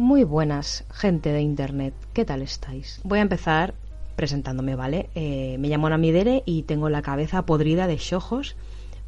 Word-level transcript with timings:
Muy 0.00 0.24
buenas, 0.24 0.84
gente 0.90 1.30
de 1.30 1.42
internet, 1.42 1.92
¿qué 2.14 2.24
tal 2.24 2.40
estáis? 2.40 3.02
Voy 3.04 3.18
a 3.18 3.22
empezar 3.22 3.74
presentándome, 4.16 4.74
¿vale? 4.74 5.10
Eh, 5.14 5.58
me 5.58 5.68
llamo 5.68 5.90
Namidere 5.90 6.42
y 6.46 6.62
tengo 6.62 6.88
la 6.88 7.02
cabeza 7.02 7.44
podrida 7.44 7.86
de 7.86 7.98
shojos 7.98 8.56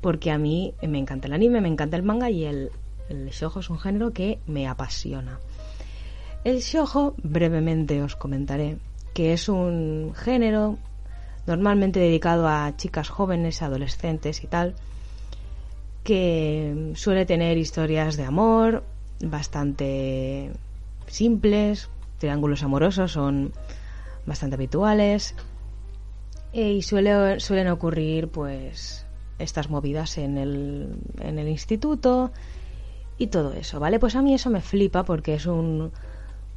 porque 0.02 0.30
a 0.30 0.36
mí 0.36 0.74
me 0.86 0.98
encanta 0.98 1.28
el 1.28 1.32
anime, 1.32 1.62
me 1.62 1.68
encanta 1.68 1.96
el 1.96 2.02
manga 2.02 2.28
y 2.28 2.44
el, 2.44 2.72
el 3.08 3.30
shojo 3.30 3.60
es 3.60 3.70
un 3.70 3.78
género 3.78 4.12
que 4.12 4.38
me 4.47 4.69
apasiona. 4.69 5.40
El 6.44 6.58
shojo, 6.60 7.15
brevemente 7.22 8.03
os 8.03 8.15
comentaré, 8.15 8.77
que 9.15 9.33
es 9.33 9.49
un 9.49 10.13
género 10.15 10.77
normalmente 11.47 12.01
dedicado 12.01 12.47
a 12.49 12.77
chicas 12.77 13.09
jóvenes, 13.09 13.63
adolescentes 13.63 14.45
y 14.45 14.47
tal, 14.47 14.74
que 16.05 16.93
suele 16.97 17.24
tener 17.24 17.56
historias 17.56 18.19
de 18.19 18.24
amor 18.24 18.84
bastante 19.23 20.52
simples, 21.06 21.91
triángulos 22.19 22.62
amorosos 22.62 23.12
son 23.12 23.52
bastante 24.27 24.55
habituales 24.55 25.34
e, 26.52 26.73
y 26.73 26.83
suele, 26.83 27.41
suelen 27.41 27.69
ocurrir 27.69 28.28
pues 28.28 29.06
estas 29.38 29.70
movidas 29.70 30.19
en 30.19 30.38
el, 30.38 30.97
en 31.20 31.38
el 31.38 31.48
instituto 31.48 32.30
y 33.19 33.28
todo 33.28 33.52
eso, 33.52 33.80
¿vale? 33.80 33.98
Pues 33.98 34.16
a 34.16 34.23
mí 34.23 34.34
eso 34.34 34.51
me 34.51 34.61
flipa 34.61 35.05
porque 35.05 35.34
es 35.34 35.47
un 35.47 35.92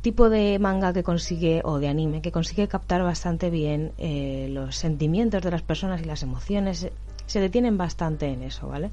tipo 0.01 0.29
de 0.29 0.59
manga 0.59 0.93
que 0.93 1.01
consigue, 1.01 1.61
o 1.63 1.79
de 1.79 1.87
anime, 1.87 2.21
que 2.21 2.31
consigue 2.31 2.67
captar 2.67 3.01
bastante 3.01 3.49
bien 3.49 3.91
eh, 3.97 4.47
los 4.51 4.75
sentimientos 4.75 5.41
de 5.41 5.49
las 5.49 5.63
personas 5.63 6.01
y 6.01 6.05
las 6.05 6.21
emociones. 6.21 6.89
Se 7.25 7.39
detienen 7.39 7.77
bastante 7.77 8.27
en 8.27 8.43
eso, 8.43 8.67
¿vale? 8.67 8.91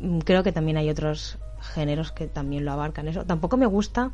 Mm, 0.00 0.18
creo 0.20 0.42
que 0.42 0.52
también 0.52 0.76
hay 0.76 0.90
otros 0.90 1.38
géneros 1.60 2.12
que 2.12 2.26
también 2.26 2.64
lo 2.64 2.72
abarcan 2.72 3.08
eso. 3.08 3.24
Tampoco 3.24 3.56
me 3.56 3.66
gusta 3.66 4.10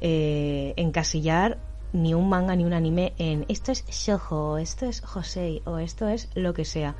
eh, 0.00 0.74
encasillar 0.76 1.58
ni 1.92 2.14
un 2.14 2.28
manga 2.28 2.54
ni 2.56 2.64
un 2.64 2.72
anime 2.72 3.14
en 3.18 3.44
esto 3.48 3.72
es 3.72 3.84
Shoujo, 3.86 4.58
esto 4.58 4.86
es 4.86 5.00
Josei 5.00 5.62
o 5.64 5.78
esto 5.78 6.08
es 6.08 6.28
lo 6.34 6.54
que 6.54 6.64
sea. 6.64 6.94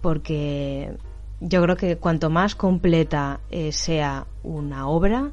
Porque 0.00 0.96
yo 1.40 1.62
creo 1.62 1.76
que 1.76 1.96
cuanto 1.96 2.30
más 2.30 2.54
completa 2.54 3.40
eh, 3.50 3.72
sea 3.72 4.26
una 4.42 4.88
obra, 4.88 5.30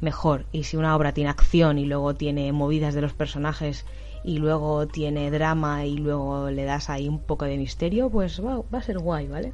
mejor. 0.00 0.46
Y 0.52 0.64
si 0.64 0.76
una 0.76 0.96
obra 0.96 1.12
tiene 1.12 1.30
acción 1.30 1.78
y 1.78 1.84
luego 1.84 2.14
tiene 2.14 2.52
movidas 2.52 2.94
de 2.94 3.02
los 3.02 3.12
personajes 3.12 3.84
y 4.24 4.38
luego 4.38 4.86
tiene 4.86 5.30
drama 5.30 5.84
y 5.86 5.96
luego 5.96 6.50
le 6.50 6.64
das 6.64 6.90
ahí 6.90 7.08
un 7.08 7.20
poco 7.20 7.44
de 7.44 7.56
misterio, 7.58 8.10
pues 8.10 8.44
va, 8.44 8.62
va 8.72 8.78
a 8.78 8.82
ser 8.82 8.98
guay, 8.98 9.28
¿vale? 9.28 9.52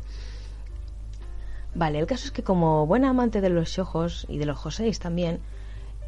Vale, 1.76 1.98
el 1.98 2.06
caso 2.06 2.24
es 2.24 2.32
que 2.32 2.42
como 2.42 2.86
buena 2.86 3.10
amante 3.10 3.42
de 3.42 3.50
los 3.50 3.78
ojos 3.78 4.24
y 4.30 4.38
de 4.38 4.46
los 4.46 4.56
joseis 4.56 4.98
también, 4.98 5.40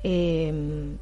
em, 0.02 0.96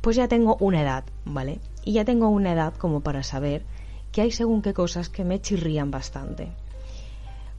pues 0.00 0.16
ya 0.16 0.26
tengo 0.26 0.56
una 0.58 0.82
edad, 0.82 1.04
¿vale? 1.24 1.60
Y 1.84 1.92
ya 1.92 2.04
tengo 2.04 2.28
una 2.28 2.52
edad 2.52 2.74
como 2.74 3.02
para 3.02 3.22
saber 3.22 3.62
que 4.10 4.20
hay 4.20 4.32
según 4.32 4.62
qué 4.62 4.74
cosas 4.74 5.08
que 5.08 5.22
me 5.22 5.40
chirrían 5.40 5.92
bastante. 5.92 6.48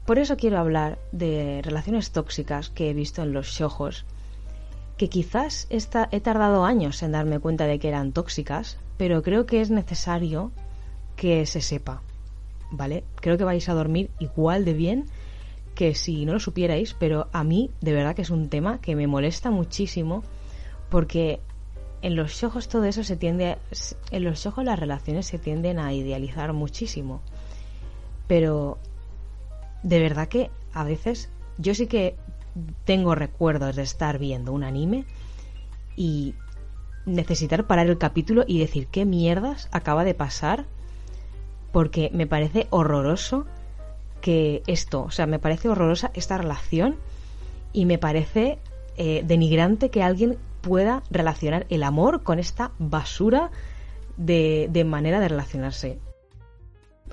Por 0.04 0.18
eso 0.18 0.36
quiero 0.36 0.58
hablar 0.58 0.98
de 1.10 1.62
relaciones 1.62 2.10
tóxicas 2.10 2.68
que 2.68 2.90
he 2.90 2.94
visto 2.94 3.22
en 3.22 3.32
los 3.32 3.46
shojos 3.46 4.04
que 4.98 5.08
quizás 5.08 5.68
he 5.70 6.20
tardado 6.20 6.66
años 6.66 7.02
en 7.02 7.12
darme 7.12 7.38
cuenta 7.38 7.64
de 7.64 7.78
que 7.78 7.88
eran 7.88 8.12
tóxicas, 8.12 8.76
pero 8.98 9.22
creo 9.22 9.46
que 9.46 9.62
es 9.62 9.70
necesario 9.70 10.52
que 11.16 11.46
se 11.46 11.62
sepa, 11.62 12.02
¿vale? 12.70 13.04
Creo 13.22 13.38
que 13.38 13.44
vais 13.44 13.66
a 13.70 13.74
dormir 13.74 14.10
igual 14.18 14.66
de 14.66 14.74
bien 14.74 15.06
que 15.74 15.94
si 15.94 16.26
no 16.26 16.32
lo 16.32 16.40
supierais, 16.40 16.94
pero 16.94 17.28
a 17.32 17.44
mí 17.44 17.70
de 17.80 17.92
verdad 17.92 18.14
que 18.14 18.22
es 18.22 18.30
un 18.30 18.48
tema 18.48 18.80
que 18.80 18.96
me 18.96 19.06
molesta 19.06 19.50
muchísimo 19.50 20.22
porque 20.88 21.40
en 22.02 22.16
los 22.16 22.42
ojos 22.44 22.68
todo 22.68 22.84
eso 22.84 23.04
se 23.04 23.16
tiende 23.16 23.58
en 24.10 24.24
los 24.24 24.46
ojos 24.46 24.64
las 24.64 24.78
relaciones 24.78 25.26
se 25.26 25.38
tienden 25.38 25.78
a 25.78 25.92
idealizar 25.92 26.52
muchísimo. 26.52 27.20
Pero 28.26 28.78
de 29.82 30.00
verdad 30.00 30.28
que 30.28 30.50
a 30.72 30.84
veces 30.84 31.30
yo 31.58 31.74
sí 31.74 31.86
que 31.86 32.16
tengo 32.84 33.14
recuerdos 33.14 33.76
de 33.76 33.82
estar 33.82 34.18
viendo 34.18 34.52
un 34.52 34.64
anime 34.64 35.04
y 35.96 36.34
necesitar 37.06 37.66
parar 37.66 37.88
el 37.88 37.98
capítulo 37.98 38.44
y 38.46 38.58
decir 38.58 38.86
qué 38.86 39.04
mierdas 39.04 39.68
acaba 39.72 40.04
de 40.04 40.14
pasar 40.14 40.66
porque 41.72 42.10
me 42.12 42.26
parece 42.26 42.66
horroroso 42.70 43.46
que 44.20 44.62
esto, 44.66 45.02
o 45.02 45.10
sea, 45.10 45.26
me 45.26 45.38
parece 45.38 45.68
horrorosa 45.68 46.10
esta 46.14 46.38
relación 46.38 46.96
y 47.72 47.84
me 47.86 47.98
parece 47.98 48.58
eh, 48.96 49.22
denigrante 49.24 49.90
que 49.90 50.02
alguien 50.02 50.38
pueda 50.60 51.02
relacionar 51.10 51.66
el 51.70 51.82
amor 51.82 52.22
con 52.22 52.38
esta 52.38 52.72
basura 52.78 53.50
de, 54.16 54.68
de 54.70 54.84
manera 54.84 55.20
de 55.20 55.28
relacionarse. 55.28 55.98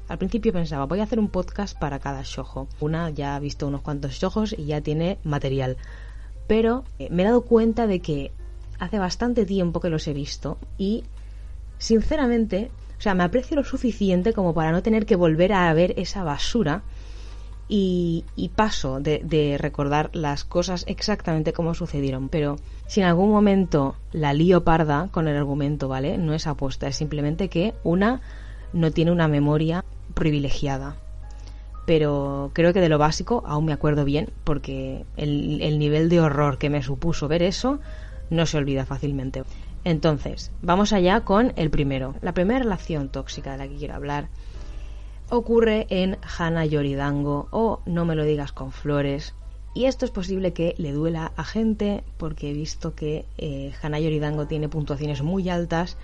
Al 0.08 0.18
principio 0.18 0.54
pensaba, 0.54 0.86
voy 0.86 1.02
a 1.02 1.04
hacer 1.04 1.20
un 1.20 1.30
podcast 1.30 1.78
para 1.78 2.00
cada 2.00 2.22
shojo. 2.24 2.68
Una 2.80 3.10
ya 3.10 3.36
ha 3.36 3.40
visto 3.40 3.68
unos 3.68 3.82
cuantos 3.82 4.14
shojos 4.14 4.56
y 4.58 4.66
ya 4.66 4.82
tiene 4.82 5.18
material. 5.24 5.78
Pero 6.48 6.86
eh, 6.98 7.10
me 7.12 7.24
he 7.24 7.26
dado 7.26 7.42
cuenta 7.42 7.88
de 7.88 8.00
que 8.00 8.32
hace 8.80 9.00
bastante 9.00 9.46
tiempo 9.46 9.80
que 9.80 9.90
los 9.90 10.08
he 10.08 10.14
visto 10.14 10.58
y, 10.78 11.04
sinceramente, 11.78 12.72
o 12.98 13.02
sea, 13.02 13.16
me 13.16 13.24
aprecio 13.24 13.56
lo 13.56 13.64
suficiente 13.64 14.34
como 14.34 14.54
para 14.54 14.72
no 14.72 14.82
tener 14.82 15.06
que 15.06 15.16
volver 15.16 15.54
a 15.54 15.74
ver 15.74 15.94
esa 15.98 16.24
basura 16.24 16.84
y, 17.70 18.52
paso 18.56 19.00
de, 19.00 19.58
recordar 19.60 20.10
las 20.14 20.44
cosas 20.44 20.86
exactamente 20.88 21.54
como 21.54 21.74
sucedieron. 21.74 22.30
Pero 22.30 22.58
si 22.88 23.02
en 23.02 23.08
algún 23.08 23.30
momento 23.30 23.96
la 24.12 24.34
lío 24.34 24.64
parda 24.64 25.10
con 25.12 25.28
el 25.28 25.36
argumento, 25.36 25.88
¿vale? 25.88 26.18
No 26.18 26.34
es 26.34 26.48
apuesta, 26.48 26.88
es 26.88 26.96
simplemente 26.96 27.50
que 27.50 27.74
una 27.84 28.22
no 28.74 28.92
tiene 28.92 29.12
una 29.12 29.28
memoria 29.28 29.84
privilegiada. 30.14 30.96
Pero 31.86 32.52
creo 32.54 32.74
que 32.74 32.82
de 32.82 32.90
lo 32.90 32.98
básico 32.98 33.44
aún 33.46 33.66
me 33.66 33.74
acuerdo 33.74 34.06
bien, 34.06 34.30
porque 34.44 35.06
el, 35.16 35.80
nivel 35.80 36.10
de 36.10 36.20
horror 36.20 36.58
que 36.58 36.70
me 36.70 36.84
supuso 36.84 37.28
ver 37.28 37.44
eso 37.44 37.80
no 38.30 38.46
se 38.46 38.58
olvida 38.58 38.86
fácilmente. 38.86 39.44
Entonces, 39.84 40.52
vamos 40.62 40.92
allá 40.92 41.22
con 41.22 41.54
el 41.56 41.70
primero. 41.70 42.16
La 42.22 42.34
primera 42.34 42.60
relación 42.60 43.08
tóxica 43.08 43.54
de 43.54 43.58
la 43.58 43.68
que 43.70 43.78
quiero 43.78 43.96
hablar 43.96 44.28
ocurre 45.30 45.88
en 45.90 46.18
Hana 46.38 46.66
Yoridango 46.66 47.48
o 47.52 47.82
No 47.86 48.06
me 48.06 48.16
lo 48.16 48.24
digas 48.24 48.52
con 48.52 48.72
flores. 48.72 49.34
Y 49.74 49.86
esto 49.86 50.06
es 50.06 50.12
posible 50.12 50.54
que 50.54 50.74
le 50.78 50.92
duela 50.92 51.32
a 51.36 51.44
gente 51.44 52.04
porque 52.18 52.50
he 52.50 52.54
visto 52.54 52.96
que 52.96 53.26
eh, 53.38 53.74
Hana 53.82 54.00
Yoridango 54.00 54.48
tiene 54.48 54.70
puntuaciones 54.70 55.22
muy 55.22 55.50
altas 55.50 55.98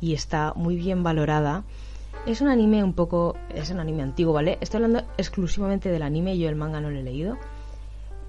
y 0.00 0.14
está 0.14 0.52
muy 0.56 0.76
bien 0.76 1.02
valorada 1.02 1.64
es 2.26 2.40
un 2.40 2.48
anime 2.48 2.84
un 2.84 2.92
poco. 2.92 3.36
Es 3.54 3.70
un 3.70 3.80
anime 3.80 4.02
antiguo, 4.02 4.32
¿vale? 4.32 4.58
Estoy 4.60 4.82
hablando 4.82 5.08
exclusivamente 5.16 5.90
del 5.90 6.02
anime, 6.02 6.38
yo 6.38 6.48
el 6.48 6.56
manga 6.56 6.80
no 6.80 6.90
lo 6.90 6.98
he 6.98 7.02
leído. 7.02 7.38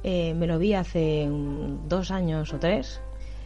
Eh, 0.04 0.34
me 0.34 0.48
lo 0.48 0.58
vi 0.58 0.74
hace 0.74 1.30
dos 1.88 2.12
años 2.12 2.54
o 2.54 2.60
tres. 2.60 3.02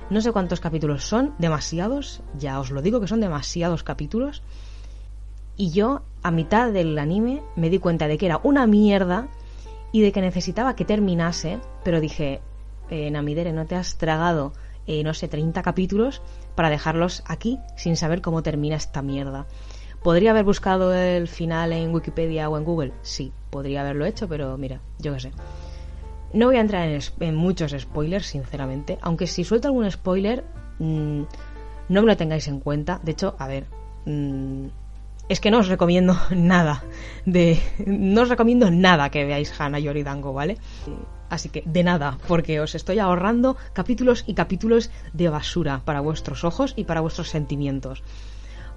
No 0.10 0.22
sé 0.22 0.32
cuántos 0.32 0.60
capítulos 0.60 1.04
son, 1.04 1.34
demasiados, 1.40 2.22
ya 2.38 2.60
os 2.60 2.70
lo 2.70 2.84
digo 2.84 3.02
que 3.02 3.08
son 3.08 3.22
demasiados 3.22 3.82
capítulos. 3.82 4.44
Y 5.58 5.72
yo, 5.72 6.04
a 6.24 6.32
mitad 6.32 6.72
del 6.72 6.98
anime, 6.98 7.42
me 7.56 7.70
di 7.70 7.80
cuenta 7.80 8.08
de 8.08 8.18
que 8.18 8.26
era 8.26 8.40
una 8.44 8.68
mierda 8.68 9.30
y 9.92 10.02
de 10.02 10.12
que 10.12 10.22
necesitaba 10.22 10.76
que 10.76 10.86
terminase, 10.86 11.60
pero 11.84 12.02
dije, 12.02 12.42
eh, 12.90 13.10
Namidere, 13.12 13.54
no 13.54 13.66
te 13.66 13.76
has 13.76 13.98
tragado, 13.98 14.54
eh, 14.88 15.04
no 15.04 15.14
sé, 15.14 15.28
30 15.28 15.62
capítulos 15.64 16.22
para 16.56 16.70
dejarlos 16.70 17.24
aquí 17.26 17.60
sin 17.78 17.96
saber 17.96 18.22
cómo 18.22 18.44
termina 18.44 18.76
esta 18.76 19.02
mierda. 19.02 19.48
¿Podría 20.04 20.32
haber 20.32 20.44
buscado 20.44 20.94
el 20.94 21.28
final 21.28 21.74
en 21.74 21.94
Wikipedia 21.94 22.48
o 22.50 22.58
en 22.58 22.64
Google? 22.64 22.94
Sí, 23.02 23.32
podría 23.50 23.82
haberlo 23.82 24.06
hecho, 24.06 24.28
pero 24.28 24.58
mira, 24.58 24.82
yo 25.00 25.14
qué 25.14 25.20
sé. 25.20 25.32
No 26.32 26.48
voy 26.48 26.58
a 26.58 26.62
entrar 26.62 26.88
en, 27.20 27.36
muchos 27.36 27.72
spoilers, 27.72 28.28
sinceramente, 28.28 29.00
aunque 29.02 29.26
si 29.26 29.44
suelto 29.44 29.70
algún 29.70 29.90
spoiler, 29.90 30.44
mm, 30.80 31.22
no 31.90 32.02
me 32.02 32.08
lo 32.08 32.18
tengáis 32.18 32.48
en 32.48 32.60
cuenta. 32.60 33.00
De 33.02 33.14
hecho, 33.14 33.36
a 33.40 33.48
ver, 33.48 33.66
mm, 34.06 34.68
es 35.30 35.40
que 35.40 35.52
no 35.52 35.60
os 35.60 35.68
recomiendo 35.68 36.18
nada 36.36 36.84
de, 37.26 37.60
no 37.86 38.22
os 38.24 38.30
recomiendo 38.30 38.72
nada 38.72 39.10
que 39.10 39.26
veáis 39.26 39.54
Hana 39.60 39.80
Yoridango, 39.80 40.34
¿vale? 40.34 40.58
Así 41.30 41.50
que 41.50 41.64
de 41.66 41.84
nada, 41.84 42.20
porque 42.28 42.60
os 42.60 42.76
estoy 42.76 43.00
ahorrando 43.00 43.58
capítulos 43.74 44.24
y 44.28 44.36
capítulos 44.36 44.92
de 45.14 45.30
basura 45.30 45.82
para 45.84 46.02
vuestros 46.02 46.44
ojos 46.44 46.74
y 46.76 46.84
para 46.84 47.02
vuestros 47.02 47.30
sentimientos 47.30 48.04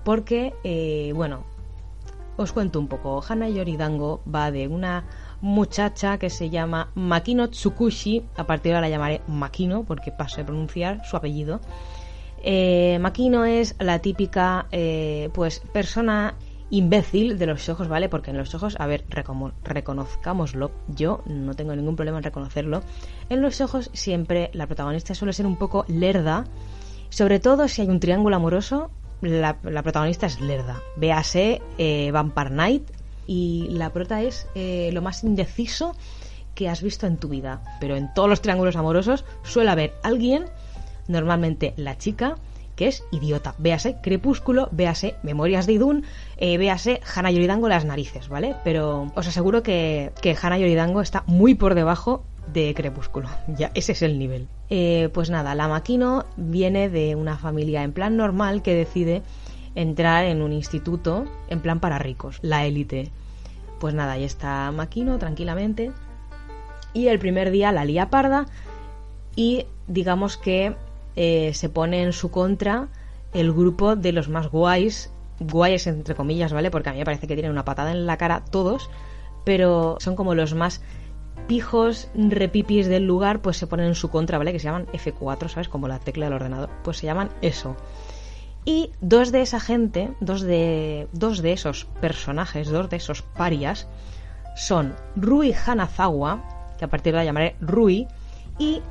porque, 0.09 0.55
eh, 0.65 1.13
bueno, 1.15 1.45
os 2.39 2.53
cuento 2.53 2.81
un 2.81 2.89
poco. 2.89 3.23
Hana 3.29 3.49
Yoridango 3.51 4.23
va 4.25 4.51
de 4.51 4.67
una 4.67 5.05
muchacha 5.43 6.19
que 6.19 6.31
se 6.31 6.49
llama 6.49 6.91
Makino 6.95 7.51
Tsukushi, 7.51 8.25
a 8.37 8.45
partir 8.45 8.71
de 8.71 8.77
ahora 8.77 8.89
la 8.89 8.91
llamaré 8.91 9.21
Makino 9.27 9.85
porque 9.85 10.11
paso 10.11 10.39
de 10.39 10.47
pronunciar 10.47 11.05
su 11.05 11.17
apellido. 11.17 11.61
Eh, 12.43 12.99
Makino 13.01 13.45
es 13.45 13.75
la 13.79 13.99
típica 13.99 14.67
eh, 14.71 15.31
pues 15.33 15.61
persona 15.73 16.35
imbécil 16.71 17.39
de 17.39 17.47
los 17.47 17.69
ojos, 17.69 17.89
¿vale? 17.89 18.09
Porque 18.09 18.31
en 18.31 18.37
los 18.37 18.55
ojos, 18.55 18.77
a 18.79 18.87
ver, 18.87 19.05
reconozcámoslo, 19.65 20.71
yo 20.89 21.23
no 21.27 21.55
tengo 21.55 21.75
ningún 21.75 21.97
problema 21.97 22.19
en 22.19 22.25
reconocerlo, 22.25 22.83
en 23.31 23.41
los 23.41 23.61
ojos 23.61 23.91
siempre 23.95 24.51
la 24.53 24.67
protagonista 24.67 25.15
suele 25.15 25.33
ser 25.33 25.47
un 25.47 25.57
poco 25.57 25.85
lerda, 25.89 26.45
sobre 27.09 27.41
todo 27.41 27.69
si 27.69 27.83
hay 27.83 27.89
un 27.89 28.01
triángulo 28.01 28.37
amoroso, 28.37 28.91
la, 29.21 29.59
protagonista 29.59 30.27
es 30.27 30.41
lerda. 30.41 30.81
Véase 30.97 31.61
eh, 31.79 32.11
Vampire 32.13 32.51
Night 32.51 32.91
y 33.27 33.69
la 33.71 33.91
prota 33.91 34.23
es 34.23 34.47
eh, 34.55 34.91
lo 34.93 35.03
más 35.03 35.25
indeciso 35.25 35.97
que 36.55 36.69
has 36.69 36.83
visto 36.83 37.07
en 37.07 37.17
tu 37.17 37.29
vida. 37.29 37.63
Pero 37.81 37.97
en 37.97 38.13
todos 38.15 38.29
los 38.29 38.43
triángulos 38.43 38.77
amorosos 38.77 39.25
suele 39.43 39.71
haber 39.71 39.95
alguien, 40.03 40.47
normalmente 41.09 41.75
la 41.77 41.99
chica, 41.99 42.37
que 42.77 42.87
es 42.87 43.05
idiota. 43.11 43.55
Véase 43.59 43.97
Crepúsculo, 44.01 44.69
véase 44.71 45.17
Memorias 45.25 45.67
de 45.67 45.73
Idún, 45.73 46.05
eh, 46.37 46.57
véase 46.59 47.01
Hannah 47.15 47.33
Yoridango 47.33 47.69
las 47.69 47.85
narices, 47.85 48.29
¿vale? 48.29 48.55
Pero 48.63 49.11
os 49.17 49.27
aseguro 49.27 49.65
que, 49.65 50.13
que 50.23 50.37
Hannah 50.41 50.59
Yoridango 50.59 51.01
está 51.01 51.25
muy 51.27 51.57
por 51.57 51.75
debajo 51.75 52.23
de 52.53 52.75
Crepúsculo. 52.75 53.29
Ya, 53.49 53.71
ese 53.75 53.93
es 53.93 54.03
el 54.03 54.19
nivel. 54.19 54.47
Eh, 54.71 55.11
pues 55.13 55.31
nada, 55.31 55.55
la 55.55 55.67
Maquino 55.67 56.25
viene 56.37 56.89
de 56.89 57.17
una 57.17 57.37
familia 57.37 57.83
en 57.83 57.93
plan 57.93 58.17
normal 58.17 58.63
que 58.63 58.75
decide 58.75 59.23
entrar 59.75 60.25
en 60.25 60.43
un 60.43 60.53
instituto 60.53 61.25
en 61.49 61.61
plan 61.61 61.81
para 61.81 61.99
ricos, 61.99 62.39
la 62.43 62.65
élite. 62.65 63.11
Pues 63.81 63.95
nada, 63.95 64.13
ahí 64.13 64.25
está 64.25 64.71
Maquino 64.71 65.19
tranquilamente. 65.19 65.91
Y 66.95 67.09
el 67.09 67.19
primer 67.19 67.51
día 67.51 67.73
la 67.73 67.85
lía 67.85 68.11
parda 68.11 68.47
y 69.37 69.67
digamos 69.87 70.37
que 70.37 70.75
eh, 71.21 71.53
se 71.53 71.69
pone 71.69 72.05
en 72.05 72.13
su 72.13 72.31
contra 72.31 72.87
el 73.35 73.53
grupo 73.53 73.97
de 73.97 74.13
los 74.13 74.29
más 74.29 74.53
guays, 74.53 75.13
guays 75.41 75.89
entre 75.89 76.15
comillas, 76.15 76.53
¿vale? 76.53 76.71
Porque 76.71 76.91
a 76.91 76.93
mí 76.93 77.01
me 77.01 77.05
parece 77.05 77.27
que 77.27 77.35
tienen 77.35 77.51
una 77.51 77.65
patada 77.65 77.91
en 77.91 78.07
la 78.07 78.17
cara 78.17 78.45
todos, 78.45 78.89
pero 79.45 79.97
son 79.99 80.15
como 80.15 80.37
los 80.37 80.55
más 80.55 80.81
pijos, 81.49 82.09
repipis 82.15 82.87
del 82.87 83.05
lugar, 83.05 83.43
pues 83.43 83.57
se 83.57 83.67
ponen 83.67 83.87
en 83.87 83.95
su 83.97 84.11
contra, 84.11 84.39
¿vale? 84.39 84.53
Que 84.53 84.61
se 84.61 84.67
llaman 84.67 84.87
F4, 84.93 85.49
¿sabes? 85.49 85.69
Como 85.69 85.89
la 85.89 85.99
tecla 85.99 86.27
del 86.27 86.35
ordenador. 86.35 86.71
Pues 86.85 86.99
se 86.99 87.07
llaman 87.07 87.31
eso. 87.43 87.75
Y 88.65 88.93
dos 89.01 89.33
de 89.33 89.43
esa 89.43 89.59
gente, 89.59 90.13
dos 90.21 90.43
de, 90.43 91.09
dos 91.13 91.43
de 91.43 91.51
esos 91.51 91.87
personajes, 92.01 92.69
dos 92.69 92.91
de 92.91 92.97
esos 92.97 93.23
parias, 93.23 93.89
son 94.55 94.95
Rui 95.17 95.53
Hanazawa, 95.53 96.77
que 96.79 96.85
a 96.85 96.89
partir 96.89 97.13
de 97.13 97.19
ahora 97.19 97.25
llamaré 97.25 97.57
Rui, 97.61 98.07
y 98.57 98.83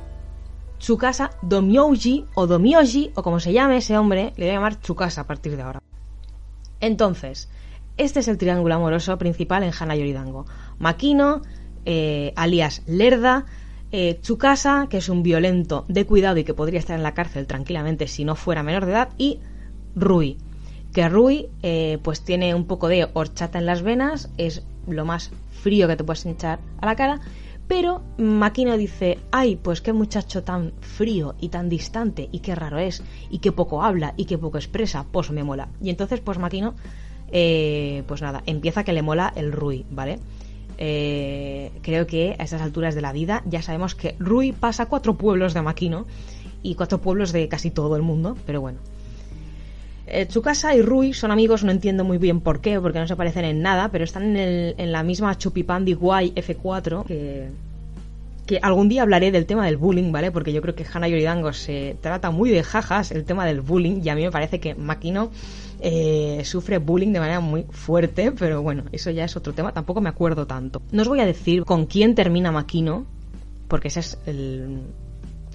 Tsukasa 0.78 1.30
Domyoji 1.42 2.26
o 2.34 2.46
Domyoji 2.46 3.12
o 3.14 3.22
como 3.22 3.40
se 3.40 3.52
llame 3.52 3.78
ese 3.78 3.98
hombre, 3.98 4.32
le 4.36 4.46
voy 4.46 4.50
a 4.50 4.54
llamar 4.54 4.76
Tsukasa 4.76 5.22
a 5.22 5.26
partir 5.26 5.56
de 5.56 5.62
ahora. 5.62 5.82
Entonces, 6.80 7.48
este 7.96 8.20
es 8.20 8.28
el 8.28 8.38
triángulo 8.38 8.74
amoroso 8.74 9.18
principal 9.18 9.62
en 9.64 9.72
Hana 9.78 9.96
Yoridango. 9.96 10.46
Makino, 10.78 11.42
eh, 11.84 12.32
alias 12.36 12.82
Lerda, 12.86 13.46
eh, 13.90 14.18
Tsukasa, 14.20 14.86
que 14.88 14.98
es 14.98 15.08
un 15.08 15.22
violento 15.22 15.84
de 15.88 16.06
cuidado 16.06 16.36
y 16.36 16.44
que 16.44 16.54
podría 16.54 16.78
estar 16.78 16.96
en 16.96 17.02
la 17.02 17.14
cárcel 17.14 17.46
tranquilamente 17.46 18.06
si 18.06 18.24
no 18.24 18.36
fuera 18.36 18.62
menor 18.62 18.86
de 18.86 18.92
edad, 18.92 19.08
y 19.18 19.40
Rui, 19.96 20.38
que 20.92 21.08
Rui 21.08 21.48
eh, 21.62 21.98
pues 22.02 22.22
tiene 22.22 22.54
un 22.54 22.66
poco 22.66 22.88
de 22.88 23.08
horchata 23.12 23.58
en 23.58 23.66
las 23.66 23.82
venas, 23.82 24.30
es 24.36 24.62
lo 24.86 25.04
más 25.04 25.30
frío 25.50 25.88
que 25.88 25.96
te 25.96 26.04
puedes 26.04 26.24
echar 26.26 26.60
a 26.80 26.86
la 26.86 26.96
cara, 26.96 27.20
pero 27.68 28.02
Makino 28.16 28.76
dice, 28.78 29.18
ay, 29.30 29.56
pues 29.56 29.82
qué 29.82 29.92
muchacho 29.92 30.42
tan 30.42 30.72
frío 30.80 31.34
y 31.38 31.50
tan 31.50 31.68
distante 31.68 32.28
y 32.32 32.40
qué 32.40 32.54
raro 32.54 32.78
es 32.78 33.02
y 33.30 33.38
qué 33.38 33.52
poco 33.52 33.82
habla 33.82 34.14
y 34.16 34.24
qué 34.24 34.38
poco 34.38 34.56
expresa, 34.56 35.04
pues 35.12 35.30
me 35.30 35.44
mola. 35.44 35.68
Y 35.82 35.90
entonces 35.90 36.20
pues 36.20 36.38
Makino, 36.38 36.74
eh, 37.30 38.02
pues 38.08 38.22
nada, 38.22 38.42
empieza 38.46 38.84
que 38.84 38.94
le 38.94 39.02
mola 39.02 39.32
el 39.36 39.52
Rui, 39.52 39.84
¿vale? 39.90 40.18
Eh, 40.78 41.72
creo 41.82 42.06
que 42.06 42.36
a 42.38 42.44
estas 42.44 42.62
alturas 42.62 42.94
de 42.94 43.02
la 43.02 43.12
vida 43.12 43.42
ya 43.46 43.60
sabemos 43.60 43.94
que 43.94 44.16
Rui 44.18 44.52
pasa 44.52 44.86
cuatro 44.86 45.18
pueblos 45.18 45.52
de 45.52 45.60
Makino 45.60 46.06
y 46.62 46.74
cuatro 46.74 46.98
pueblos 46.98 47.32
de 47.32 47.48
casi 47.48 47.70
todo 47.70 47.96
el 47.96 48.02
mundo, 48.02 48.36
pero 48.46 48.60
bueno. 48.62 48.78
Eh, 50.10 50.26
Tsukasa 50.26 50.74
y 50.74 50.80
Rui 50.80 51.12
son 51.12 51.30
amigos, 51.30 51.64
no 51.64 51.70
entiendo 51.70 52.02
muy 52.02 52.18
bien 52.18 52.40
por 52.40 52.60
qué, 52.60 52.80
porque 52.80 52.98
no 52.98 53.06
se 53.06 53.16
parecen 53.16 53.44
en 53.44 53.60
nada, 53.60 53.90
pero 53.90 54.04
están 54.04 54.36
en, 54.36 54.92
la 54.92 55.02
misma 55.02 55.36
Chupipandi 55.36 55.92
Guay 55.92 56.32
F4, 56.34 57.04
que, 57.04 57.48
que 58.46 58.58
algún 58.62 58.88
día 58.88 59.02
hablaré 59.02 59.30
del 59.30 59.44
tema 59.44 59.66
del 59.66 59.76
bullying, 59.76 60.10
¿vale? 60.10 60.30
Porque 60.30 60.52
yo 60.52 60.62
creo 60.62 60.74
que 60.74 60.86
Hana 60.90 61.08
Yoridango 61.08 61.52
se 61.52 61.96
trata 62.00 62.30
muy 62.30 62.50
de 62.50 62.62
jajas 62.62 63.10
el 63.10 63.24
tema 63.24 63.44
del 63.44 63.60
bullying, 63.60 64.00
y 64.02 64.08
a 64.08 64.14
mí 64.14 64.22
me 64.22 64.30
parece 64.30 64.60
que 64.60 64.74
Makino 64.74 65.30
eh, 65.80 66.40
sufre 66.44 66.78
bullying 66.78 67.12
de 67.12 67.20
manera 67.20 67.40
muy 67.40 67.66
fuerte, 67.70 68.32
pero 68.32 68.62
bueno, 68.62 68.84
eso 68.92 69.10
ya 69.10 69.24
es 69.24 69.36
otro 69.36 69.52
tema, 69.52 69.72
tampoco 69.72 70.00
me 70.00 70.08
acuerdo 70.08 70.46
tanto. 70.46 70.80
No 70.90 71.02
os 71.02 71.08
voy 71.08 71.20
a 71.20 71.26
decir 71.26 71.64
con 71.64 71.84
quién 71.84 72.14
termina 72.14 72.50
Makino, 72.50 73.04
porque 73.68 73.88
ese 73.88 74.00
es 74.00 74.18
el, 74.24 74.80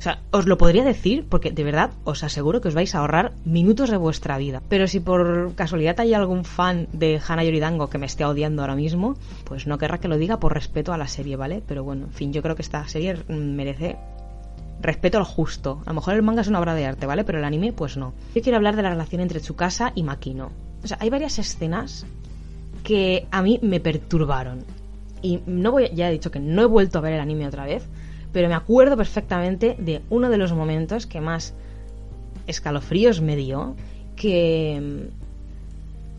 o 0.03 0.09
sea, 0.11 0.19
os 0.31 0.47
lo 0.47 0.57
podría 0.57 0.83
decir 0.83 1.25
porque 1.29 1.51
de 1.51 1.63
verdad 1.63 1.91
os 2.03 2.25
aseguro 2.25 2.59
que 2.59 2.67
os 2.67 2.73
vais 2.73 2.93
a 2.93 2.99
ahorrar 2.99 3.31
minutos 3.45 3.89
de 3.89 3.95
vuestra 3.95 4.37
vida. 4.37 4.61
Pero 4.67 4.85
si 4.85 4.99
por 4.99 5.55
casualidad 5.55 5.97
hay 6.01 6.13
algún 6.13 6.43
fan 6.43 6.89
de 6.91 7.21
Hana 7.25 7.45
Yoridango 7.45 7.89
que 7.89 7.97
me 7.97 8.05
esté 8.05 8.25
odiando 8.25 8.63
ahora 8.63 8.75
mismo, 8.75 9.15
pues 9.45 9.65
no 9.65 9.77
querrá 9.77 9.99
que 9.99 10.09
lo 10.09 10.17
diga 10.17 10.41
por 10.41 10.53
respeto 10.53 10.91
a 10.91 10.97
la 10.97 11.07
serie, 11.07 11.37
¿vale? 11.37 11.63
Pero 11.65 11.85
bueno, 11.85 12.07
en 12.07 12.11
fin, 12.11 12.33
yo 12.33 12.41
creo 12.41 12.53
que 12.57 12.63
esta 12.63 12.85
serie 12.89 13.15
merece 13.29 13.95
respeto 14.81 15.19
al 15.19 15.23
justo. 15.23 15.81
A 15.85 15.91
lo 15.91 15.95
mejor 15.95 16.15
el 16.15 16.21
manga 16.21 16.41
es 16.41 16.49
una 16.49 16.59
obra 16.59 16.75
de 16.75 16.85
arte, 16.85 17.05
¿vale? 17.05 17.23
Pero 17.23 17.37
el 17.37 17.45
anime, 17.45 17.71
pues 17.71 17.95
no. 17.95 18.13
Yo 18.35 18.41
quiero 18.41 18.57
hablar 18.57 18.75
de 18.75 18.81
la 18.81 18.89
relación 18.89 19.21
entre 19.21 19.39
Tsukasa 19.39 19.93
y 19.95 20.03
Makino. 20.03 20.51
O 20.83 20.87
sea, 20.87 20.97
hay 20.99 21.11
varias 21.11 21.39
escenas 21.39 22.05
que 22.83 23.25
a 23.31 23.41
mí 23.41 23.57
me 23.61 23.79
perturbaron. 23.79 24.65
Y 25.21 25.39
no 25.45 25.71
voy, 25.71 25.91
ya 25.93 26.09
he 26.09 26.11
dicho 26.11 26.29
que 26.29 26.41
no 26.41 26.61
he 26.61 26.65
vuelto 26.65 26.97
a 26.97 27.01
ver 27.01 27.13
el 27.13 27.21
anime 27.21 27.47
otra 27.47 27.63
vez, 27.63 27.87
pero 28.33 28.49
me 28.49 28.55
acuerdo 28.55 28.97
perfectamente 28.97 29.75
de 29.79 30.01
uno 30.09 30.29
de 30.29 30.37
los 30.37 30.51
momentos 30.51 31.05
que 31.05 31.21
más 31.21 31.53
escalofríos 32.47 33.21
me 33.21 33.35
dio, 33.35 33.75
que... 34.15 34.81
Mm, 34.81 35.23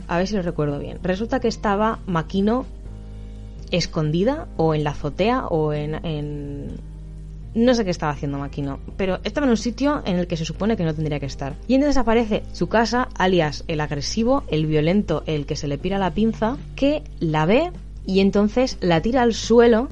a 0.07 0.19
ver 0.19 0.27
si 0.27 0.37
lo 0.37 0.43
recuerdo 0.43 0.79
bien. 0.79 0.99
Resulta 1.03 1.41
que 1.41 1.49
estaba 1.49 1.99
Maquino 2.07 2.67
escondida 3.71 4.47
o 4.57 4.75
en 4.75 4.85
la 4.85 4.91
azotea 4.91 5.47
o 5.47 5.73
en, 5.73 6.77
no 7.55 7.75
sé 7.75 7.85
qué 7.85 7.91
estaba 7.91 8.13
haciendo 8.13 8.39
Maquino, 8.39 8.81
pero 8.97 9.19
estaba 9.25 9.47
en 9.47 9.53
un 9.53 9.57
sitio 9.57 10.03
en 10.05 10.19
el 10.19 10.27
que 10.27 10.37
se 10.37 10.45
supone 10.45 10.77
que 10.77 10.85
no 10.85 10.95
tendría 10.95 11.21
que 11.21 11.27
estar. 11.27 11.55
Y 11.69 11.75
entonces 11.75 11.97
aparece 11.97 12.43
su 12.53 12.69
casa, 12.69 13.09
alias 13.17 13.65
el 13.67 13.81
agresivo, 13.81 14.45
el 14.49 14.67
violento, 14.67 15.23
el 15.27 15.47
que 15.47 15.57
se 15.57 15.69
le 15.69 15.79
pira 15.79 15.99
la 15.99 16.11
pinza, 16.11 16.59
que 16.77 17.03
la 17.19 17.47
ve 17.47 17.73
y 18.07 18.21
entonces 18.21 18.77
la 18.81 19.01
tira 19.01 19.23
al 19.23 19.33
suelo 19.33 19.89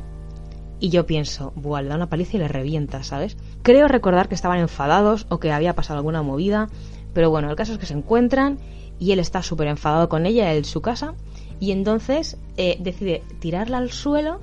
y 0.82 0.88
yo 0.88 1.06
pienso, 1.06 1.52
buah, 1.54 1.80
le 1.80 1.90
da 1.90 1.94
una 1.94 2.08
paliza 2.08 2.36
y 2.36 2.40
le 2.40 2.48
revienta, 2.48 3.04
¿sabes? 3.04 3.36
Creo 3.62 3.86
recordar 3.86 4.28
que 4.28 4.34
estaban 4.34 4.58
enfadados 4.58 5.26
o 5.28 5.38
que 5.38 5.52
había 5.52 5.76
pasado 5.76 5.98
alguna 5.98 6.22
movida, 6.22 6.68
pero 7.14 7.30
bueno, 7.30 7.48
el 7.48 7.54
caso 7.54 7.72
es 7.72 7.78
que 7.78 7.86
se 7.86 7.94
encuentran 7.94 8.58
y 8.98 9.12
él 9.12 9.20
está 9.20 9.44
súper 9.44 9.68
enfadado 9.68 10.08
con 10.08 10.26
ella, 10.26 10.52
en 10.52 10.64
su 10.64 10.80
casa, 10.82 11.14
y 11.60 11.70
entonces 11.70 12.36
eh, 12.56 12.78
decide 12.80 13.22
tirarla 13.38 13.78
al 13.78 13.92
suelo. 13.92 14.40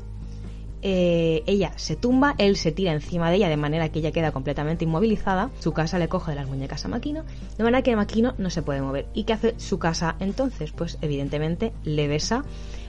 Eh, 0.81 1.43
ella 1.45 1.73
se 1.75 1.97
tumba, 1.97 2.35
él 2.37 2.55
se 2.55 2.71
tira 2.71 2.93
encima 2.93 3.29
de 3.29 3.35
ella 3.35 3.49
de 3.49 3.57
manera 3.57 3.89
que 3.89 3.99
ella 3.99 4.13
queda 4.13 4.31
completamente 4.31 4.85
inmovilizada. 4.85 5.49
Su 5.59 5.73
casa 5.73 5.99
le 5.99 6.07
coge 6.07 6.31
de 6.31 6.35
las 6.35 6.47
muñecas 6.47 6.85
a 6.85 6.87
Maquino, 6.87 7.25
de 7.57 7.63
manera 7.65 7.81
que 7.81 7.97
Maquino 7.97 8.33
no 8.37 8.49
se 8.49 8.61
puede 8.61 8.81
mover. 8.81 9.07
¿Y 9.13 9.25
qué 9.25 9.33
hace 9.33 9.55
su 9.57 9.77
casa 9.77 10.15
entonces? 10.21 10.71
Pues 10.71 10.99
evidentemente 11.01 11.73
le 11.83 12.07
besa 12.07 12.45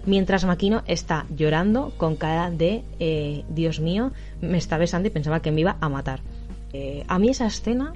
mientras 0.06 0.44
Maquino 0.44 0.82
está 0.86 1.26
llorando 1.34 1.92
con 1.96 2.16
cara 2.16 2.50
de 2.50 2.82
eh, 2.98 3.44
Dios 3.48 3.80
mío, 3.80 4.12
me 4.40 4.58
está 4.58 4.78
besando 4.78 5.08
y 5.08 5.10
pensaba 5.10 5.40
que 5.40 5.52
me 5.52 5.60
iba 5.60 5.76
a 5.80 5.88
matar. 5.88 6.20
Eh, 6.72 7.04
a 7.08 7.18
mí 7.18 7.28
esa 7.28 7.46
escena 7.46 7.92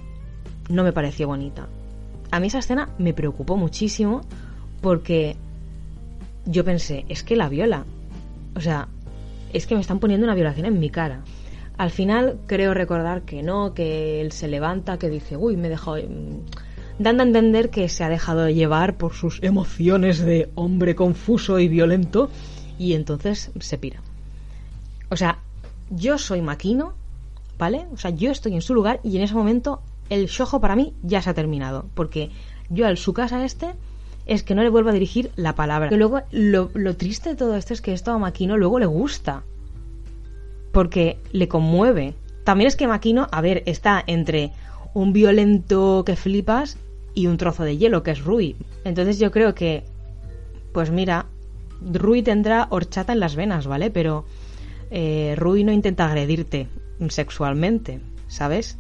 no 0.69 0.85
me 0.85 0.93
pareció 0.93 1.29
bonita. 1.29 1.67
A 2.31 2.41
mí 2.41 2.49
esa 2.49 2.59
escena 2.59 2.89
me 2.99 3.15
preocupó 3.15 3.57
muchísimo 3.57 4.23
porque 4.81 5.37
yo 6.47 6.65
pensé, 6.65 7.05
es 7.09 7.23
que 7.23 7.37
la 7.37 7.49
viola. 7.49 7.85
O 8.57 8.61
sea, 8.61 8.89
es 9.53 9.67
que 9.67 9.75
me 9.75 9.81
están 9.81 10.01
poniendo 10.01 10.25
una 10.25 10.35
violación 10.35 10.67
en 10.67 10.79
mi 10.79 10.91
cara. 10.91 11.21
Al 11.77 11.91
final 11.91 12.39
creo 12.47 12.75
recordar 12.75 13.23
que 13.23 13.43
no, 13.43 13.75
que 13.75 14.21
él 14.21 14.33
se 14.33 14.49
levanta, 14.49 14.99
que 14.99 15.11
dice, 15.11 15.37
uy, 15.37 15.57
me 15.57 15.69
dejó 15.69 15.97
dando 16.99 17.23
a 17.23 17.27
entender 17.27 17.71
que 17.71 17.89
se 17.89 18.05
ha 18.05 18.09
dejado 18.09 18.49
llevar 18.49 18.97
por 18.97 19.15
sus 19.15 19.43
emociones 19.43 20.21
de 20.21 20.51
hombre 20.55 20.95
confuso 20.95 21.59
y 21.59 21.69
violento 21.69 22.31
y 22.79 22.95
entonces 22.95 23.51
se 23.59 23.79
pira. 23.79 24.01
O 25.11 25.17
sea, 25.17 25.39
yo 25.91 26.19
soy 26.19 26.41
Maquino, 26.41 26.95
¿vale? 27.59 27.87
O 27.93 27.97
sea, 27.97 28.11
yo 28.11 28.31
estoy 28.31 28.55
en 28.55 28.63
su 28.63 28.75
lugar 28.75 29.01
y 29.03 29.17
en 29.17 29.23
ese 29.23 29.35
momento 29.35 29.81
el 30.11 30.27
shojo 30.27 30.61
para 30.61 30.77
mí 30.77 30.93
ya 31.03 31.23
se 31.23 31.31
ha 31.31 31.35
terminado, 31.35 31.87
porque 31.95 32.31
yo 32.69 32.87
al 32.87 32.97
su 32.97 33.13
casa 33.13 33.45
este 33.45 33.75
es 34.27 34.43
que 34.43 34.55
no 34.55 34.63
le 34.63 34.71
vuelvo 34.71 34.91
a 34.91 34.93
dirigir 34.93 35.31
la 35.37 35.55
palabra. 35.55 35.89
Que 35.89 35.97
luego 35.97 36.23
lo, 36.31 36.71
lo 36.75 36.97
triste 36.97 37.31
de 37.31 37.37
todo 37.37 37.57
esto 37.57 37.75
es 37.75 37.81
que 37.81 37.93
esto 37.93 38.13
a 38.13 38.19
Maquino 38.19 38.57
luego 38.57 38.79
le 38.79 38.87
gusta, 38.87 39.43
porque 40.73 41.19
le 41.33 41.49
conmueve. 41.49 42.15
También 42.45 42.69
es 42.69 42.77
que 42.77 42.89
Maquino, 42.89 43.29
a 43.31 43.41
ver, 43.41 43.63
está 43.67 44.03
entre 44.07 44.53
un 44.95 45.13
violento 45.13 46.05
que 46.07 46.17
flipas 46.17 46.79
y 47.15 47.27
un 47.27 47.37
trozo 47.37 47.63
de 47.63 47.77
hielo, 47.77 48.03
que 48.03 48.11
es 48.11 48.25
Rui. 48.25 48.57
Entonces 48.85 49.19
yo 49.19 49.31
creo 49.31 49.55
que 49.55 49.85
pues 50.75 50.91
mira, 50.91 51.27
Rui 51.81 52.23
tendrá 52.23 52.67
horchata 52.69 53.13
en 53.13 53.21
las 53.21 53.37
venas, 53.37 53.67
¿vale? 53.67 53.91
Pero 53.91 54.25
eh, 54.91 55.35
Rui 55.39 55.63
no 55.63 55.73
intenta 55.73 56.05
agredirte 56.05 56.67
sexualmente, 57.09 58.01
¿sabes? 58.27 58.77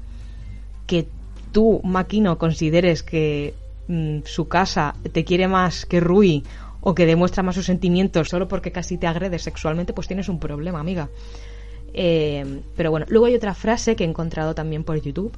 Que 0.88 1.06
tú, 1.52 1.80
Maquino, 1.84 2.36
consideres 2.36 3.04
que 3.04 3.54
mm, 3.86 4.18
su 4.24 4.48
casa 4.48 4.96
te 5.12 5.24
quiere 5.24 5.46
más 5.46 5.86
que 5.86 6.00
Rui 6.00 6.42
o 6.80 6.96
que 6.96 7.06
demuestra 7.06 7.44
más 7.44 7.54
sus 7.54 7.66
sentimientos 7.66 8.28
solo 8.28 8.48
porque 8.48 8.72
casi 8.72 8.98
te 8.98 9.06
agrede 9.06 9.38
sexualmente, 9.38 9.92
pues 9.92 10.08
tienes 10.08 10.28
un 10.28 10.40
problema, 10.40 10.80
amiga. 10.80 11.08
Eh, 11.92 12.60
pero 12.76 12.90
bueno, 12.90 13.06
luego 13.08 13.26
hay 13.26 13.36
otra 13.36 13.54
frase 13.54 13.94
que 13.94 14.02
he 14.02 14.08
encontrado 14.08 14.52
también 14.52 14.82
por 14.82 15.00
YouTube, 15.00 15.32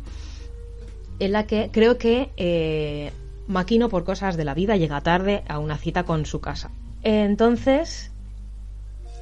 en 1.19 1.33
la 1.33 1.47
que 1.47 1.71
creo 1.73 1.99
que 1.99 2.31
eh, 2.37 3.13
Maquino, 3.47 3.89
por 3.89 4.05
cosas 4.05 4.37
de 4.37 4.45
la 4.45 4.55
vida, 4.55 4.77
llega 4.77 5.01
tarde 5.01 5.43
a 5.49 5.59
una 5.59 5.79
cita 5.79 6.05
con 6.05 6.27
su 6.27 6.41
casa. 6.41 6.71
Entonces, 7.03 8.11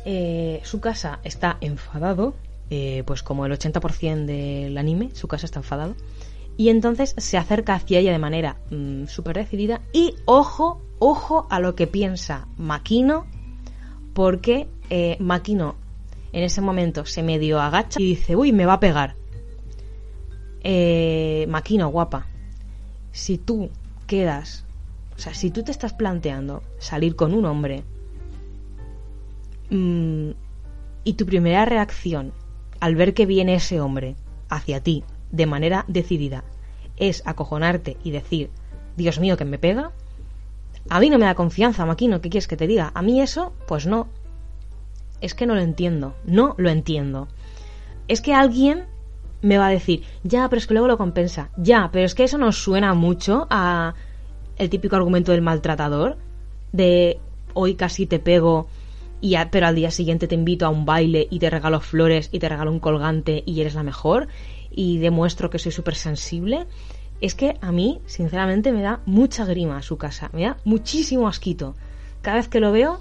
eh, 0.05 0.61
su 0.65 0.81
casa 0.81 1.21
está 1.25 1.59
enfadado, 1.61 2.35
pues 3.07 3.23
como 3.23 3.47
el 3.47 3.53
80% 3.53 4.25
del 4.25 4.77
anime, 4.79 5.11
su 5.15 5.29
casa 5.29 5.47
está 5.47 5.61
enfadado. 5.61 5.95
Y 6.57 6.69
entonces 6.69 7.15
se 7.19 7.37
acerca 7.37 7.75
hacia 7.75 7.99
ella 7.99 8.13
de 8.13 8.19
manera 8.19 8.57
mm, 8.71 9.07
súper 9.07 9.37
decidida. 9.37 9.81
Y 9.93 10.15
ojo, 10.25 10.81
ojo 10.99 11.47
a 11.51 11.61
lo 11.61 11.75
que 11.75 11.87
piensa 11.87 12.47
Maquino, 12.57 13.27
porque 14.13 14.69
eh, 14.91 15.17
Maquino 15.19 15.75
en 16.33 16.45
ese 16.45 16.61
momento 16.61 17.07
se 17.07 17.23
medio 17.23 17.61
agacha 17.61 18.01
y 18.01 18.07
dice, 18.07 18.37
uy, 18.37 18.53
me 18.53 18.67
va 18.67 18.75
a 18.75 18.81
pegar. 18.81 19.17
Eh, 20.65 21.47
Maquino, 21.49 21.89
guapa, 21.89 22.27
si 23.13 23.37
tú 23.39 23.71
quedas, 24.07 24.65
o 25.15 25.19
sea, 25.19 25.35
si 25.35 25.51
tú 25.51 25.63
te 25.63 25.71
estás 25.71 25.93
planteando 25.93 26.63
salir 26.79 27.17
con 27.17 27.35
un 27.35 27.45
hombre 27.45 27.85
mm, 29.71 30.31
y 31.05 31.13
tu 31.13 31.27
primera 31.27 31.67
reacción 31.67 32.33
al 32.81 32.97
ver 32.97 33.15
que 33.15 33.27
viene 33.27 33.55
ese 33.55 33.81
hombre 33.81 34.17
hacia 34.49 34.83
ti 34.83 35.05
de 35.31 35.47
manera 35.47 35.85
decidida 35.87 36.45
es 36.97 37.23
acojonarte 37.27 37.97
y 38.03 38.11
decir, 38.11 38.51
Dios 38.97 39.21
mío, 39.21 39.37
que 39.37 39.45
me 39.45 39.59
pega, 39.59 39.93
a 40.89 41.01
mí 41.01 41.11
no 41.11 41.19
me 41.19 41.27
da 41.27 41.35
confianza, 41.35 41.87
Maquino, 41.87 42.21
¿qué 42.21 42.31
quieres 42.31 42.49
que 42.49 42.57
te 42.57 42.67
diga? 42.67 42.93
A 42.95 43.03
mí 43.03 43.21
eso, 43.21 43.53
pues 43.67 43.87
no. 43.87 44.09
Es 45.21 45.35
que 45.35 45.47
no 45.47 45.55
lo 45.55 45.61
entiendo, 45.61 46.15
no 46.25 46.55
lo 46.59 46.71
entiendo. 46.71 47.29
Es 48.09 48.21
que 48.21 48.35
alguien 48.35 48.85
me 49.45 49.59
va 49.59 49.67
a 49.67 49.71
decir, 49.71 50.03
ya, 50.23 50.49
pero 50.49 50.59
es 50.59 50.67
que 50.67 50.73
luego 50.73 50.89
lo 50.89 50.97
compensa, 50.97 51.51
ya, 51.59 51.91
pero 51.93 52.07
es 52.07 52.15
que 52.15 52.25
eso 52.25 52.39
nos 52.39 52.57
suena 52.57 52.95
mucho 52.95 53.47
a 53.51 53.95
el 54.57 54.71
típico 54.71 54.97
argumento 54.97 55.33
del 55.33 55.43
maltratador, 55.43 56.17
de 56.73 57.21
hoy 57.53 57.75
casi 57.75 58.07
te 58.07 58.19
pego, 58.19 58.69
y 59.21 59.37
pero 59.51 59.67
al 59.67 59.75
día 59.75 59.91
siguiente 59.91 60.29
te 60.29 60.35
invito 60.35 60.65
a 60.65 60.71
un 60.71 60.87
baile 60.87 61.29
y 61.31 61.39
te 61.41 61.51
regalo 61.51 61.81
flores 61.81 62.31
y 62.33 62.39
te 62.39 62.49
regalo 62.49 62.73
un 62.73 62.81
colgante 62.81 63.43
y 63.45 63.61
eres 63.61 63.75
la 63.75 63.83
mejor 63.83 64.29
y 64.71 64.99
demuestro 64.99 65.51
que 65.51 65.59
soy 65.59 65.73
súper 65.73 65.95
sensible, 65.95 66.67
es 67.21 67.35
que 67.35 67.59
a 67.61 67.71
mí, 67.71 68.01
sinceramente, 68.07 68.73
me 68.73 68.81
da 68.81 69.01
mucha 69.05 69.45
grima 69.45 69.83
su 69.83 69.99
casa, 69.99 70.31
me 70.33 70.43
da 70.43 70.57
muchísimo 70.65 71.29
asquito. 71.29 71.75
Cada 72.23 72.39
vez 72.39 72.49
que 72.49 72.61
lo 72.61 72.73
veo, 72.73 73.01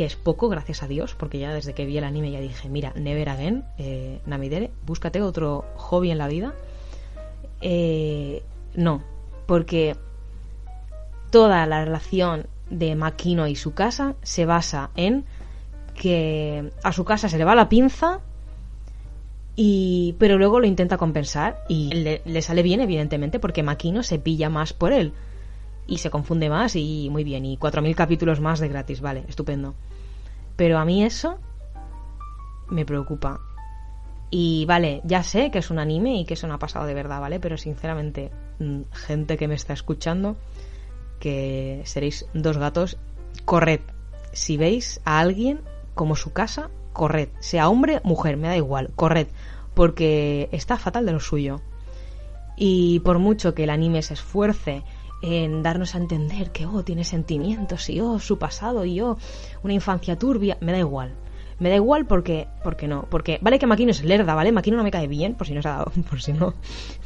que 0.00 0.06
es 0.06 0.16
poco, 0.16 0.48
gracias 0.48 0.82
a 0.82 0.88
Dios, 0.88 1.14
porque 1.14 1.38
ya 1.38 1.52
desde 1.52 1.74
que 1.74 1.84
vi 1.84 1.98
el 1.98 2.04
anime 2.04 2.30
ya 2.30 2.40
dije, 2.40 2.70
mira, 2.70 2.94
never 2.96 3.28
again, 3.28 3.64
eh, 3.76 4.18
Namidere, 4.24 4.70
búscate 4.86 5.20
otro 5.20 5.66
hobby 5.76 6.10
en 6.10 6.16
la 6.16 6.26
vida. 6.26 6.54
Eh, 7.60 8.42
no, 8.74 9.02
porque 9.44 9.96
toda 11.28 11.66
la 11.66 11.84
relación 11.84 12.46
de 12.70 12.94
Makino 12.94 13.46
y 13.46 13.56
su 13.56 13.74
casa 13.74 14.14
se 14.22 14.46
basa 14.46 14.88
en 14.96 15.26
que 15.94 16.72
a 16.82 16.94
su 16.94 17.04
casa 17.04 17.28
se 17.28 17.36
le 17.36 17.44
va 17.44 17.54
la 17.54 17.68
pinza 17.68 18.20
y, 19.54 20.16
pero 20.18 20.38
luego 20.38 20.60
lo 20.60 20.66
intenta 20.66 20.96
compensar 20.96 21.62
y 21.68 21.92
le, 22.24 22.40
sale 22.40 22.62
bien, 22.62 22.80
evidentemente, 22.80 23.38
porque 23.38 23.62
Maquino 23.62 24.02
se 24.02 24.18
pilla 24.18 24.48
más 24.48 24.72
por 24.72 24.94
él 24.94 25.12
y 25.90 25.98
se 25.98 26.08
confunde 26.08 26.48
más 26.48 26.76
y 26.76 27.08
muy 27.10 27.24
bien. 27.24 27.44
Y 27.44 27.58
4.000 27.58 27.94
capítulos 27.96 28.40
más 28.40 28.60
de 28.60 28.68
gratis, 28.68 29.00
vale, 29.00 29.24
estupendo. 29.28 29.74
Pero 30.56 30.78
a 30.78 30.84
mí 30.84 31.04
eso 31.04 31.38
me 32.70 32.86
preocupa. 32.86 33.40
Y 34.30 34.64
vale, 34.66 35.00
ya 35.02 35.24
sé 35.24 35.50
que 35.50 35.58
es 35.58 35.68
un 35.68 35.80
anime 35.80 36.14
y 36.14 36.24
que 36.24 36.34
eso 36.34 36.46
no 36.46 36.54
ha 36.54 36.58
pasado 36.60 36.86
de 36.86 36.94
verdad, 36.94 37.20
¿vale? 37.20 37.40
Pero 37.40 37.58
sinceramente, 37.58 38.30
mm, 38.60 38.82
gente 38.92 39.36
que 39.36 39.48
me 39.48 39.56
está 39.56 39.72
escuchando, 39.72 40.36
que 41.18 41.82
seréis 41.84 42.24
dos 42.34 42.56
gatos, 42.56 42.96
corred. 43.44 43.80
Si 44.32 44.56
veis 44.56 45.00
a 45.04 45.18
alguien 45.18 45.60
como 45.94 46.14
su 46.14 46.32
casa, 46.32 46.70
corred. 46.92 47.30
Sea 47.40 47.68
hombre, 47.68 48.00
mujer, 48.04 48.36
me 48.36 48.46
da 48.46 48.56
igual, 48.56 48.92
corred. 48.94 49.26
Porque 49.74 50.48
está 50.52 50.76
fatal 50.76 51.04
de 51.04 51.12
lo 51.12 51.20
suyo. 51.20 51.60
Y 52.56 53.00
por 53.00 53.18
mucho 53.18 53.54
que 53.54 53.64
el 53.64 53.70
anime 53.70 54.02
se 54.02 54.14
esfuerce 54.14 54.84
en 55.22 55.62
darnos 55.62 55.94
a 55.94 55.98
entender 55.98 56.50
que, 56.50 56.66
oh, 56.66 56.82
tiene 56.82 57.04
sentimientos 57.04 57.88
y, 57.90 58.00
oh, 58.00 58.18
su 58.18 58.38
pasado 58.38 58.84
y, 58.84 59.00
oh, 59.00 59.18
una 59.62 59.74
infancia 59.74 60.18
turbia, 60.18 60.56
me 60.60 60.72
da 60.72 60.78
igual. 60.78 61.14
Me 61.58 61.68
da 61.68 61.76
igual 61.76 62.06
porque, 62.06 62.48
porque 62.64 62.88
no, 62.88 63.06
porque 63.10 63.38
vale 63.42 63.58
que 63.58 63.66
Maquino 63.66 63.90
es 63.90 64.02
lerda, 64.02 64.34
¿vale? 64.34 64.50
Maquino 64.50 64.78
no 64.78 64.82
me 64.82 64.90
cae 64.90 65.06
bien, 65.06 65.34
por 65.34 65.46
si 65.46 65.52
no 65.52 65.60
se 65.60 65.68
ha 65.68 65.84
por 66.08 66.22
si 66.22 66.32
no, 66.32 66.54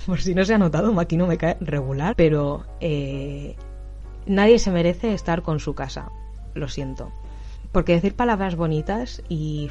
por 0.06 0.20
si 0.20 0.34
no 0.34 0.44
se 0.44 0.54
ha 0.54 0.58
notado, 0.58 0.92
Maquino 0.92 1.26
me 1.26 1.36
cae 1.36 1.56
regular, 1.60 2.14
pero 2.16 2.64
eh, 2.80 3.56
nadie 4.26 4.60
se 4.60 4.70
merece 4.70 5.12
estar 5.12 5.42
con 5.42 5.58
su 5.58 5.74
casa, 5.74 6.12
lo 6.54 6.68
siento. 6.68 7.10
Porque 7.72 7.94
decir 7.94 8.14
palabras 8.14 8.54
bonitas 8.54 9.20
y, 9.28 9.68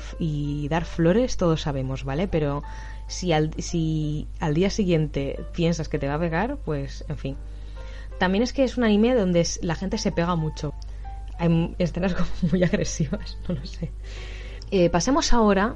dar 0.69 0.83
flores 0.83 1.37
todos 1.37 1.61
sabemos, 1.61 2.03
¿vale? 2.03 2.27
Pero 2.27 2.61
si 3.07 3.31
al, 3.31 3.53
si 3.59 4.27
al 4.41 4.53
día 4.53 4.69
siguiente 4.69 5.39
piensas 5.53 5.87
que 5.87 5.99
te 5.99 6.09
va 6.09 6.15
a 6.15 6.19
pegar, 6.19 6.57
pues 6.57 7.05
en 7.07 7.17
fin. 7.17 7.37
También 8.19 8.43
es 8.43 8.53
que 8.53 8.63
es 8.63 8.77
un 8.77 8.83
anime 8.83 9.15
donde 9.15 9.45
la 9.61 9.75
gente 9.75 9.97
se 9.97 10.11
pega 10.11 10.35
mucho. 10.35 10.73
Hay 11.37 11.75
escenas 11.79 12.13
como 12.15 12.29
muy 12.51 12.63
agresivas, 12.63 13.37
no 13.47 13.55
lo 13.55 13.65
sé. 13.65 13.91
Eh, 14.71 14.89
pasemos 14.89 15.33
ahora 15.33 15.75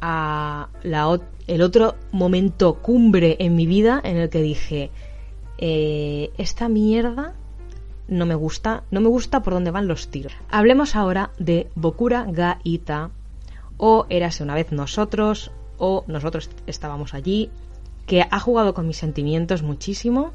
a 0.00 0.68
la, 0.82 1.20
el 1.46 1.62
otro 1.62 1.94
momento 2.10 2.74
cumbre 2.74 3.36
en 3.40 3.54
mi 3.54 3.66
vida 3.66 4.00
en 4.04 4.16
el 4.16 4.28
que 4.28 4.42
dije, 4.42 4.90
eh, 5.58 6.30
esta 6.38 6.68
mierda 6.68 7.34
no 8.08 8.26
me 8.26 8.34
gusta, 8.34 8.82
no 8.90 9.00
me 9.00 9.08
gusta 9.08 9.42
por 9.42 9.54
dónde 9.54 9.70
van 9.70 9.88
los 9.88 10.08
tiros. 10.08 10.32
Hablemos 10.50 10.96
ahora 10.96 11.30
de 11.38 11.68
Bokura 11.74 12.26
ga 12.28 12.58
Ita, 12.64 13.10
o 13.76 14.06
Érase 14.08 14.42
una 14.42 14.54
vez 14.54 14.72
nosotros, 14.72 15.52
o 15.78 16.04
Nosotros 16.06 16.50
estábamos 16.66 17.14
allí, 17.14 17.50
que 18.06 18.26
ha 18.28 18.40
jugado 18.40 18.74
con 18.74 18.86
mis 18.86 18.98
sentimientos 18.98 19.62
muchísimo 19.62 20.32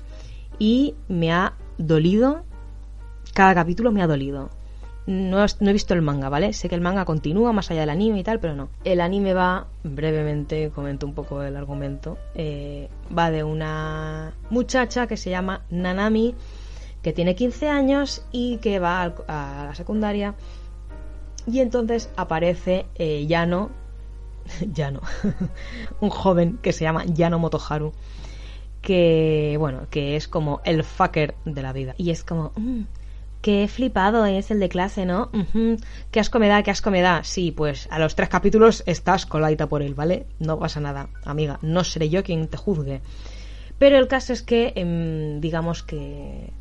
y 0.60 0.96
me 1.08 1.32
ha 1.32 1.54
dolido, 1.78 2.44
cada 3.34 3.54
capítulo 3.54 3.92
me 3.92 4.02
ha 4.02 4.08
dolido. 4.08 4.50
No, 5.08 5.42
he 5.42 5.74
visto 5.74 5.94
el 5.94 6.02
manga, 6.02 6.28
¿vale? 6.28 6.52
Sé 6.52 6.68
que 6.68 6.76
el 6.76 6.82
manga 6.82 7.06
continúa 7.06 7.54
más 7.54 7.72
allá 7.72 7.82
del 7.82 7.92
anime 7.92 8.20
y 8.20 8.24
tal, 8.24 8.42
pero 8.42 8.56
no. 8.56 8.68
El 8.84 9.00
anime 9.00 9.34
va, 9.34 9.68
brevemente 9.84 10.70
comento 10.70 11.06
un 11.06 11.14
poco 11.14 11.42
el 11.44 11.56
argumento, 11.56 12.18
eh, 12.36 12.90
va 13.18 13.32
de 13.32 13.46
una 13.46 14.34
muchacha 14.50 15.08
que 15.08 15.16
se 15.16 15.30
llama 15.30 15.64
Nanami, 15.70 16.36
que 17.02 17.14
tiene 17.14 17.36
15 17.36 17.70
años 17.70 18.26
y 18.34 18.58
que 18.58 18.80
va 18.80 19.04
a 19.04 19.64
la 19.68 19.76
secundaria. 19.76 20.36
Y 21.50 21.62
entonces 21.62 22.10
aparece 22.18 22.86
eh, 22.96 23.26
Yano, 23.28 23.70
Yano, 24.74 25.00
un 26.02 26.10
joven 26.10 26.60
que 26.62 26.74
se 26.74 26.84
llama 26.84 27.06
Yano 27.06 27.40
Motoharu, 27.40 27.94
que, 28.88 29.58
bueno, 29.60 29.88
que 29.90 30.16
es 30.16 30.30
como 30.30 30.62
el 30.64 30.82
fucker 30.82 31.36
de 31.44 31.62
la 31.62 31.74
vida. 31.74 31.94
Y 31.98 32.12
es 32.12 32.24
como, 32.24 32.54
mm, 32.56 32.84
qué 33.42 33.68
flipado 33.68 34.26
es 34.26 34.50
el 34.50 34.62
de 34.62 34.70
clase, 34.70 35.06
¿no? 35.06 35.30
Qué 36.10 36.22
asco 36.22 36.40
me 36.40 36.48
da, 36.48 36.64
qué 36.64 36.72
asco 36.72 36.90
me 36.90 37.02
da. 37.02 37.22
Sí, 37.26 37.52
pues 37.52 37.90
a 37.92 38.00
los 38.00 38.16
tres 38.16 38.30
capítulos 38.30 38.84
estás 38.86 39.26
coladita 39.26 39.68
por 39.68 39.82
él, 39.82 39.94
¿vale? 39.94 40.26
No 40.40 40.58
pasa 40.58 40.80
nada, 40.80 41.10
amiga. 41.26 41.60
No 41.62 41.84
seré 41.84 42.08
yo 42.08 42.24
quien 42.24 42.48
te 42.48 42.56
juzgue. 42.56 43.02
Pero 43.78 43.98
el 43.98 44.08
caso 44.08 44.32
es 44.32 44.42
que, 44.42 44.72
em, 44.78 45.42
digamos 45.42 45.84
que 45.84 46.54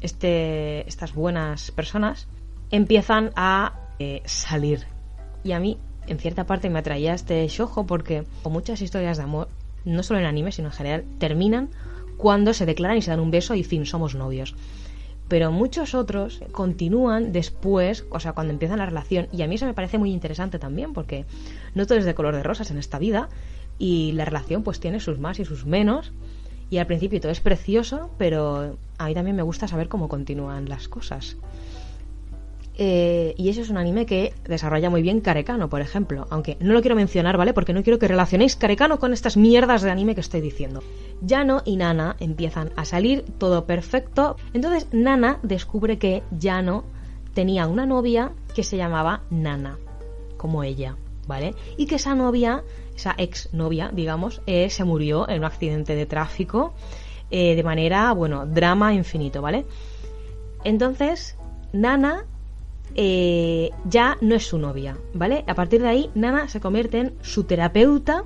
este, 0.00 0.88
estas 0.88 1.12
buenas 1.12 1.72
personas 1.72 2.28
empiezan 2.70 3.32
a 3.34 3.80
eh, 3.98 4.22
salir. 4.26 4.86
Y 5.42 5.50
a 5.50 5.58
mí, 5.58 5.76
en 6.06 6.20
cierta 6.20 6.46
parte, 6.46 6.70
me 6.70 6.78
atraía 6.78 7.14
este 7.14 7.44
shojo 7.48 7.84
porque 7.84 8.22
muchas 8.44 8.80
historias 8.80 9.16
de 9.16 9.24
amor, 9.24 9.48
no 9.84 10.02
solo 10.02 10.20
en 10.20 10.26
anime, 10.26 10.52
sino 10.52 10.68
en 10.68 10.74
general, 10.74 11.04
terminan 11.18 11.70
cuando 12.16 12.54
se 12.54 12.66
declaran 12.66 12.96
y 12.96 13.02
se 13.02 13.10
dan 13.10 13.20
un 13.20 13.30
beso 13.30 13.54
y 13.54 13.64
fin, 13.64 13.86
somos 13.86 14.14
novios. 14.14 14.54
Pero 15.28 15.50
muchos 15.50 15.94
otros 15.94 16.40
continúan 16.52 17.32
después, 17.32 18.04
o 18.10 18.20
sea, 18.20 18.32
cuando 18.32 18.52
empiezan 18.52 18.78
la 18.78 18.86
relación. 18.86 19.28
Y 19.32 19.42
a 19.42 19.46
mí 19.46 19.54
eso 19.54 19.66
me 19.66 19.74
parece 19.74 19.98
muy 19.98 20.12
interesante 20.12 20.58
también, 20.58 20.92
porque 20.92 21.24
no 21.74 21.86
todo 21.86 21.98
es 21.98 22.04
de 22.04 22.14
color 22.14 22.36
de 22.36 22.42
rosas 22.42 22.70
en 22.70 22.78
esta 22.78 22.98
vida. 22.98 23.28
Y 23.78 24.12
la 24.12 24.24
relación 24.24 24.62
pues 24.62 24.80
tiene 24.80 25.00
sus 25.00 25.18
más 25.18 25.40
y 25.40 25.44
sus 25.44 25.64
menos. 25.64 26.12
Y 26.70 26.78
al 26.78 26.86
principio 26.86 27.20
todo 27.20 27.32
es 27.32 27.40
precioso, 27.40 28.10
pero 28.18 28.76
a 28.98 29.06
mí 29.06 29.14
también 29.14 29.36
me 29.36 29.42
gusta 29.42 29.66
saber 29.66 29.88
cómo 29.88 30.08
continúan 30.08 30.68
las 30.68 30.88
cosas. 30.88 31.36
Eh, 32.76 33.34
y 33.36 33.50
eso 33.50 33.60
es 33.60 33.70
un 33.70 33.76
anime 33.76 34.04
que 34.04 34.34
desarrolla 34.48 34.90
muy 34.90 35.00
bien 35.00 35.20
Karekano, 35.20 35.68
por 35.68 35.80
ejemplo. 35.80 36.26
Aunque 36.30 36.56
no 36.60 36.72
lo 36.72 36.80
quiero 36.80 36.96
mencionar, 36.96 37.36
¿vale? 37.36 37.54
Porque 37.54 37.72
no 37.72 37.82
quiero 37.82 37.98
que 37.98 38.08
relacionéis 38.08 38.56
Karekano 38.56 38.98
con 38.98 39.12
estas 39.12 39.36
mierdas 39.36 39.82
de 39.82 39.90
anime 39.90 40.14
que 40.14 40.20
estoy 40.20 40.40
diciendo. 40.40 40.82
Yano 41.20 41.62
y 41.64 41.76
Nana 41.76 42.16
empiezan 42.18 42.70
a 42.76 42.84
salir, 42.84 43.24
todo 43.38 43.64
perfecto. 43.64 44.36
Entonces 44.52 44.88
Nana 44.92 45.38
descubre 45.42 45.98
que 45.98 46.22
Yano 46.36 46.84
tenía 47.32 47.66
una 47.66 47.86
novia 47.86 48.32
que 48.54 48.64
se 48.64 48.76
llamaba 48.76 49.22
Nana, 49.30 49.78
como 50.36 50.64
ella, 50.64 50.96
¿vale? 51.28 51.54
Y 51.76 51.86
que 51.86 51.96
esa 51.96 52.14
novia, 52.14 52.64
esa 52.96 53.14
ex 53.18 53.52
novia, 53.52 53.90
digamos, 53.92 54.42
eh, 54.46 54.68
se 54.70 54.84
murió 54.84 55.28
en 55.28 55.38
un 55.38 55.44
accidente 55.44 55.94
de 55.94 56.06
tráfico 56.06 56.74
eh, 57.30 57.54
de 57.54 57.62
manera, 57.62 58.12
bueno, 58.12 58.46
drama 58.46 58.94
infinito, 58.94 59.42
¿vale? 59.42 59.64
Entonces, 60.64 61.36
Nana 61.72 62.24
eh, 62.94 63.70
ya 63.84 64.16
no 64.20 64.34
es 64.34 64.46
su 64.46 64.58
novia, 64.58 64.96
¿vale? 65.14 65.44
A 65.46 65.54
partir 65.54 65.82
de 65.82 65.88
ahí, 65.88 66.10
Nana 66.14 66.48
se 66.48 66.60
convierte 66.60 66.98
en 66.98 67.14
su 67.22 67.44
terapeuta 67.44 68.24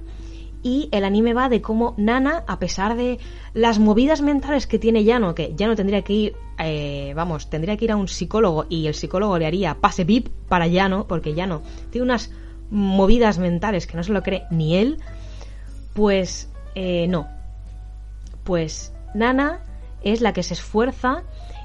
y 0.62 0.88
el 0.92 1.04
anime 1.04 1.34
va 1.34 1.48
de 1.48 1.62
cómo 1.62 1.94
Nana, 1.96 2.44
a 2.46 2.58
pesar 2.58 2.96
de 2.96 3.18
las 3.54 3.78
movidas 3.78 4.20
mentales 4.20 4.66
que 4.66 4.78
tiene 4.78 5.04
Yano, 5.04 5.34
que 5.34 5.54
ya 5.56 5.66
no 5.66 5.76
tendría 5.76 6.02
que 6.02 6.12
ir, 6.12 6.36
eh, 6.58 7.12
vamos, 7.14 7.48
tendría 7.48 7.76
que 7.76 7.84
ir 7.86 7.92
a 7.92 7.96
un 7.96 8.08
psicólogo 8.08 8.66
y 8.68 8.86
el 8.86 8.94
psicólogo 8.94 9.38
le 9.38 9.46
haría 9.46 9.74
pase 9.80 10.04
VIP 10.04 10.28
para 10.48 10.66
Yano, 10.66 11.06
porque 11.06 11.34
Yano 11.34 11.62
tiene 11.90 12.04
unas 12.04 12.30
movidas 12.70 13.38
mentales 13.38 13.86
que 13.86 13.96
no 13.96 14.02
se 14.02 14.12
lo 14.12 14.22
cree 14.22 14.44
ni 14.50 14.76
él, 14.76 14.98
pues 15.94 16.50
eh, 16.74 17.06
no. 17.08 17.28
Pues 18.44 18.92
Nana 19.14 19.60
es 20.02 20.20
la 20.20 20.32
que 20.32 20.42
se 20.42 20.54
esfuerza 20.54 21.22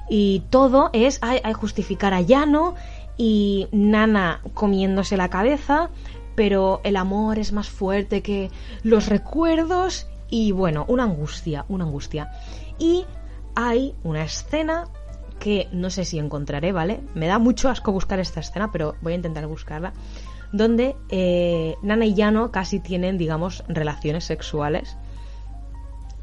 y 0.08 0.42
todo 0.50 0.90
es 0.92 1.18
hay 1.22 1.40
justificar 1.52 2.14
a 2.14 2.20
Yano 2.20 2.74
y 3.16 3.68
Nana 3.72 4.40
comiéndose 4.54 5.16
la 5.16 5.28
cabeza, 5.28 5.90
pero 6.34 6.80
el 6.84 6.96
amor 6.96 7.38
es 7.38 7.52
más 7.52 7.68
fuerte 7.68 8.22
que 8.22 8.50
los 8.82 9.08
recuerdos 9.08 10.08
y 10.28 10.52
bueno, 10.52 10.84
una 10.88 11.04
angustia, 11.04 11.64
una 11.68 11.84
angustia. 11.84 12.30
Y 12.78 13.04
hay 13.54 13.94
una 14.02 14.24
escena 14.24 14.88
que 15.38 15.68
no 15.72 15.90
sé 15.90 16.04
si 16.04 16.18
encontraré, 16.18 16.72
¿vale? 16.72 17.00
Me 17.14 17.26
da 17.26 17.38
mucho 17.38 17.68
asco 17.68 17.92
buscar 17.92 18.18
esta 18.18 18.40
escena, 18.40 18.72
pero 18.72 18.96
voy 19.00 19.12
a 19.12 19.16
intentar 19.16 19.46
buscarla. 19.46 19.92
Donde 20.52 20.96
eh, 21.08 21.76
Nana 21.82 22.06
y 22.06 22.14
Yano 22.14 22.50
casi 22.50 22.80
tienen, 22.80 23.18
digamos, 23.18 23.64
relaciones 23.68 24.24
sexuales. 24.24 24.96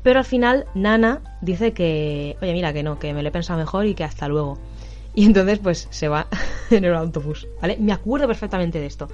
Pero 0.04 0.20
al 0.20 0.26
final 0.26 0.66
Nana 0.74 1.22
dice 1.42 1.74
que, 1.74 2.38
oye, 2.42 2.54
mira, 2.54 2.74
que 2.74 2.84
no, 2.84 3.00
que 3.00 3.14
me 3.14 3.22
lo 3.22 3.30
he 3.30 3.32
pensado 3.32 3.60
mejor 3.60 3.86
y 3.86 3.96
que 3.96 4.04
hasta 4.04 4.28
luego. 4.28 4.58
Y 5.14 5.26
entonces 5.26 5.60
pues 5.60 5.90
se 5.90 6.08
va 6.08 6.28
en 6.72 6.86
el 6.86 6.96
autobús, 6.96 7.46
¿vale? 7.62 7.76
Me 7.78 7.92
acuerdo 7.92 8.28
perfectamente 8.28 8.80
de 8.80 8.86
esto. 8.86 9.10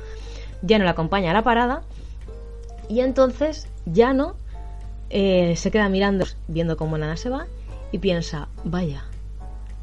Ya 0.61 0.77
no 0.77 0.85
la 0.85 0.91
acompaña 0.91 1.31
a 1.31 1.33
la 1.33 1.43
parada 1.43 1.81
y 2.87 2.99
entonces 2.99 3.67
ya 3.85 4.13
no 4.13 4.35
eh, 5.09 5.55
se 5.55 5.71
queda 5.71 5.89
mirando, 5.89 6.25
viendo 6.47 6.77
cómo 6.77 6.99
Nana 6.99 7.17
se 7.17 7.29
va 7.29 7.47
y 7.91 7.97
piensa, 7.97 8.49
vaya, 8.63 9.05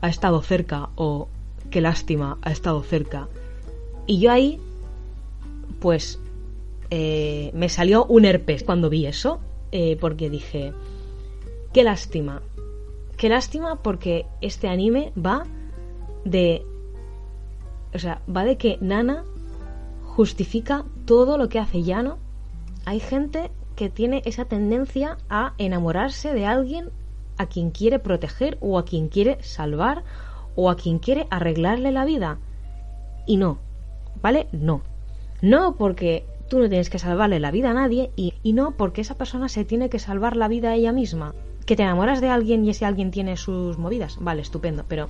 ha 0.02 0.08
estado 0.08 0.42
cerca 0.42 0.90
o 0.96 1.28
qué 1.70 1.80
lástima, 1.80 2.38
ha 2.42 2.52
estado 2.52 2.82
cerca. 2.82 3.28
Y 4.06 4.20
yo 4.20 4.30
ahí, 4.30 4.60
pues, 5.80 6.20
eh, 6.90 7.50
me 7.54 7.68
salió 7.68 8.04
un 8.04 8.24
herpes 8.26 8.64
cuando 8.64 8.90
vi 8.90 9.06
eso, 9.06 9.40
eh, 9.72 9.96
porque 10.00 10.28
dije, 10.28 10.72
qué 11.74 11.82
lástima, 11.82 12.40
qué 13.16 13.28
lástima 13.28 13.82
porque 13.82 14.26
este 14.40 14.68
anime 14.68 15.12
va 15.18 15.44
de... 16.24 16.64
O 17.92 17.98
sea, 17.98 18.22
va 18.34 18.44
de 18.44 18.56
que 18.56 18.78
Nana 18.80 19.24
justifica 20.04 20.84
todo 21.04 21.36
lo 21.36 21.48
que 21.48 21.58
hace 21.58 21.82
Yano. 21.82 22.18
Hay 22.84 23.00
gente 23.00 23.50
que 23.74 23.90
tiene 23.90 24.22
esa 24.24 24.44
tendencia 24.44 25.18
a 25.28 25.54
enamorarse 25.58 26.32
de 26.32 26.46
alguien 26.46 26.90
a 27.38 27.46
quien 27.46 27.72
quiere 27.72 27.98
proteger 27.98 28.56
o 28.60 28.78
a 28.78 28.84
quien 28.84 29.08
quiere 29.08 29.42
salvar 29.42 30.04
o 30.54 30.70
a 30.70 30.76
quien 30.76 31.00
quiere 31.00 31.26
arreglarle 31.30 31.90
la 31.90 32.04
vida. 32.04 32.38
Y 33.26 33.36
no, 33.36 33.58
¿vale? 34.22 34.46
No. 34.52 34.82
No 35.42 35.74
porque 35.74 36.24
tú 36.48 36.60
no 36.60 36.68
tienes 36.68 36.88
que 36.88 37.00
salvarle 37.00 37.40
la 37.40 37.50
vida 37.50 37.70
a 37.70 37.74
nadie 37.74 38.12
y, 38.14 38.34
y, 38.44 38.52
no 38.52 38.76
porque 38.76 39.00
esa 39.00 39.16
persona 39.16 39.48
se 39.48 39.64
tiene 39.64 39.88
que 39.88 39.98
salvar 39.98 40.36
la 40.36 40.46
vida 40.46 40.70
a 40.70 40.74
ella 40.76 40.92
misma. 40.92 41.34
Que 41.66 41.76
te 41.76 41.82
enamoras 41.82 42.20
de 42.20 42.28
alguien 42.28 42.64
y 42.64 42.70
ese 42.70 42.84
alguien 42.84 43.10
tiene 43.10 43.36
sus 43.36 43.78
movidas. 43.78 44.18
Vale, 44.20 44.42
estupendo, 44.42 44.84
pero 44.88 45.08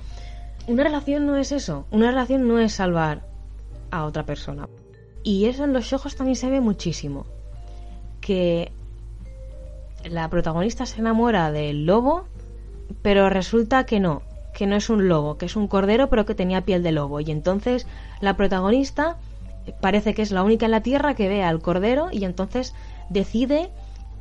una 0.67 0.83
relación 0.83 1.25
no 1.25 1.35
es 1.35 1.51
eso. 1.51 1.85
Una 1.91 2.09
relación 2.09 2.47
no 2.47 2.59
es 2.59 2.73
salvar 2.73 3.25
a 3.91 4.05
otra 4.05 4.25
persona. 4.25 4.67
Y 5.23 5.45
eso 5.45 5.63
en 5.63 5.73
los 5.73 5.91
ojos 5.93 6.15
también 6.15 6.35
se 6.35 6.49
ve 6.49 6.61
muchísimo. 6.61 7.25
Que 8.21 8.71
la 10.03 10.29
protagonista 10.29 10.85
se 10.85 10.99
enamora 10.99 11.51
del 11.51 11.85
lobo, 11.85 12.25
pero 13.01 13.29
resulta 13.29 13.85
que 13.85 13.99
no, 13.99 14.21
que 14.53 14.67
no 14.67 14.75
es 14.75 14.89
un 14.89 15.07
lobo, 15.07 15.37
que 15.37 15.45
es 15.45 15.55
un 15.55 15.67
cordero, 15.67 16.09
pero 16.09 16.25
que 16.25 16.35
tenía 16.35 16.61
piel 16.61 16.83
de 16.83 16.91
lobo. 16.91 17.19
Y 17.19 17.31
entonces 17.31 17.87
la 18.21 18.35
protagonista 18.35 19.17
parece 19.81 20.13
que 20.13 20.21
es 20.21 20.31
la 20.31 20.43
única 20.43 20.65
en 20.65 20.71
la 20.71 20.81
tierra 20.81 21.15
que 21.15 21.27
ve 21.27 21.43
al 21.43 21.61
cordero 21.61 22.09
y 22.11 22.23
entonces 22.25 22.73
decide 23.09 23.69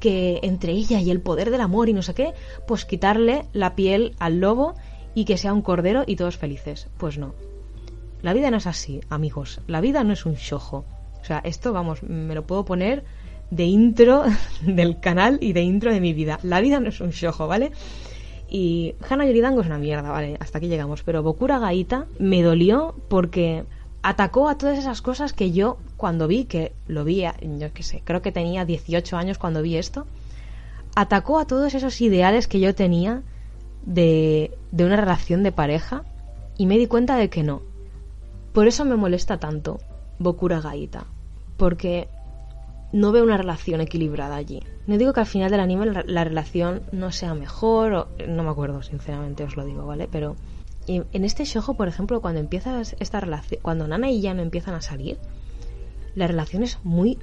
que 0.05 0.41
entre 0.43 0.73
ella 0.73 1.01
y 1.01 1.11
el 1.11 1.23
poder 1.23 1.51
del 1.51 1.63
amor 1.63 1.89
y 1.89 1.95
no 1.95 2.03
sé 2.03 2.13
qué, 2.13 2.35
pues 2.67 2.85
quitarle 2.85 3.47
la 3.55 3.75
piel 3.75 4.15
al 4.19 4.39
lobo 4.39 4.75
y 5.15 5.25
que 5.25 5.39
sea 5.39 5.55
un 5.55 5.63
cordero 5.63 6.05
y 6.07 6.17
todos 6.17 6.37
felices. 6.37 6.89
Pues 6.99 7.17
no. 7.17 7.35
La 8.21 8.35
vida 8.35 8.51
no 8.51 8.59
es 8.59 8.67
así, 8.67 9.01
amigos. 9.09 9.63
La 9.67 9.81
vida 9.81 10.05
no 10.05 10.13
es 10.13 10.27
un 10.27 10.35
shojo. 10.35 10.85
O 11.23 11.25
sea, 11.25 11.41
esto, 11.43 11.73
vamos, 11.73 12.03
me 12.03 12.35
lo 12.35 12.47
puedo 12.47 12.67
poner 12.67 13.03
de 13.51 13.65
intro 13.65 14.25
del 14.61 15.01
canal 15.01 15.39
y 15.41 15.55
de 15.55 15.63
intro 15.63 15.91
de 15.91 16.03
mi 16.03 16.13
vida. 16.13 16.39
La 16.43 16.61
vida 16.61 16.81
no 16.81 16.91
es 16.91 17.01
un 17.01 17.09
shojo, 17.09 17.49
¿vale? 17.49 17.73
Y 18.51 18.97
Hana 19.09 19.25
Yoridango 19.25 19.63
es 19.63 19.67
una 19.69 19.79
mierda, 19.79 20.11
¿vale? 20.11 20.37
Hasta 20.39 20.59
aquí 20.59 20.69
llegamos. 20.69 21.03
Pero 21.03 21.23
Bokura 21.23 21.59
Gaita 21.59 22.09
me 22.19 22.43
dolió 22.43 22.95
porque 23.09 23.65
atacó 24.03 24.51
a 24.51 24.59
todas 24.59 24.79
esas 24.79 25.01
cosas 25.01 25.33
que 25.33 25.53
yo 25.53 25.79
cuando 25.97 26.27
vi, 26.27 26.45
que 26.45 26.73
lo 26.87 27.05
vi, 27.05 27.23
yo 27.23 27.73
qué 27.73 27.83
sé, 27.83 28.03
creo 28.05 28.23
que 28.23 28.33
tenía 28.33 28.65
18 28.65 29.17
años 29.17 29.39
cuando 29.39 29.63
vi 29.63 29.77
esto, 29.77 30.07
atacó 30.95 31.39
a 31.39 31.47
todos 31.47 31.75
esos 31.75 32.01
ideales 32.01 32.47
que 32.47 32.61
yo 32.61 32.75
tenía 32.75 33.23
de, 33.85 34.57
de 34.73 34.85
una 34.85 34.97
relación 34.97 35.43
de 35.43 35.53
pareja 35.53 36.05
y 36.57 36.67
me 36.67 36.79
di 36.79 36.87
cuenta 36.87 37.17
de 37.17 37.31
que 37.31 37.43
no. 37.43 37.63
Por 38.53 38.69
eso 38.69 38.85
me 38.85 38.97
molesta 38.97 39.39
tanto 39.39 39.81
Bokura 40.19 40.61
Gaita, 40.61 41.07
porque 41.57 42.09
no 42.93 43.11
veo 43.11 43.25
una 43.25 43.37
relación 43.37 43.81
equilibrada 43.81 44.37
allí. 44.37 44.63
No 44.87 44.97
digo 44.99 45.13
que 45.13 45.21
al 45.21 45.27
final 45.27 45.51
del 45.51 45.61
anime 45.61 45.87
la, 45.87 46.25
relación 46.25 46.83
no 46.93 47.11
sea 47.11 47.35
mejor, 47.35 47.93
o, 47.95 48.09
no 48.29 48.45
me 48.45 48.51
acuerdo, 48.51 48.83
sinceramente 48.83 49.43
os 49.43 49.57
lo 49.57 49.65
digo, 49.65 49.85
¿vale? 49.85 50.09
Pero 50.11 50.37
en 50.87 51.25
este 51.25 51.45
shojo, 51.45 51.75
por 51.75 51.89
ejemplo, 51.89 52.21
cuando 52.21 52.41
empieza 52.41 52.81
esta 52.81 53.19
relación, 53.19 53.61
cuando 53.63 53.89
Nana 53.89 54.11
y 54.11 54.21
Yano 54.21 54.43
empiezan 54.43 54.75
a 54.75 54.83
salir, 54.83 55.19
la 56.15 56.27
relación 56.27 56.63
es 56.63 56.79
muy 56.85 57.19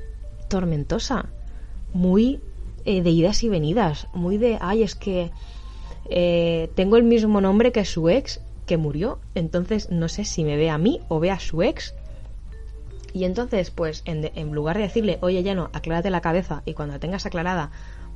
tormentosa, 0.50 1.26
muy 1.94 2.40
eh, 2.86 3.02
de 3.02 3.10
idas 3.10 3.44
y 3.44 3.50
venidas, 3.50 4.08
muy 4.14 4.38
de, 4.38 4.58
ay, 4.60 4.84
es 4.84 4.96
que 4.96 5.32
eh, 6.10 6.70
tengo 6.76 6.98
el 6.98 7.04
mismo 7.04 7.42
nombre 7.42 7.72
que 7.72 7.86
su 7.86 8.10
ex 8.10 8.42
que 8.66 8.78
murió, 8.78 9.20
entonces 9.36 9.90
no 9.92 10.10
sé 10.10 10.26
si 10.26 10.44
me 10.44 10.58
ve 10.58 10.70
a 10.70 10.78
mí 10.78 11.00
o 11.10 11.20
ve 11.20 11.32
a 11.32 11.40
su 11.40 11.62
ex. 11.62 11.94
Y 13.14 13.26
entonces, 13.26 13.72
pues, 13.72 14.04
en, 14.06 14.52
lugar 14.54 14.78
de 14.78 14.84
decirle, 14.84 15.18
oye, 15.22 15.44
ya 15.44 15.54
no, 15.54 15.70
aclárate 15.74 16.10
la 16.10 16.22
cabeza 16.22 16.64
y 16.66 16.74
cuando 16.74 16.94
la 16.94 17.00
tengas 17.00 17.26
aclarada, 17.26 17.72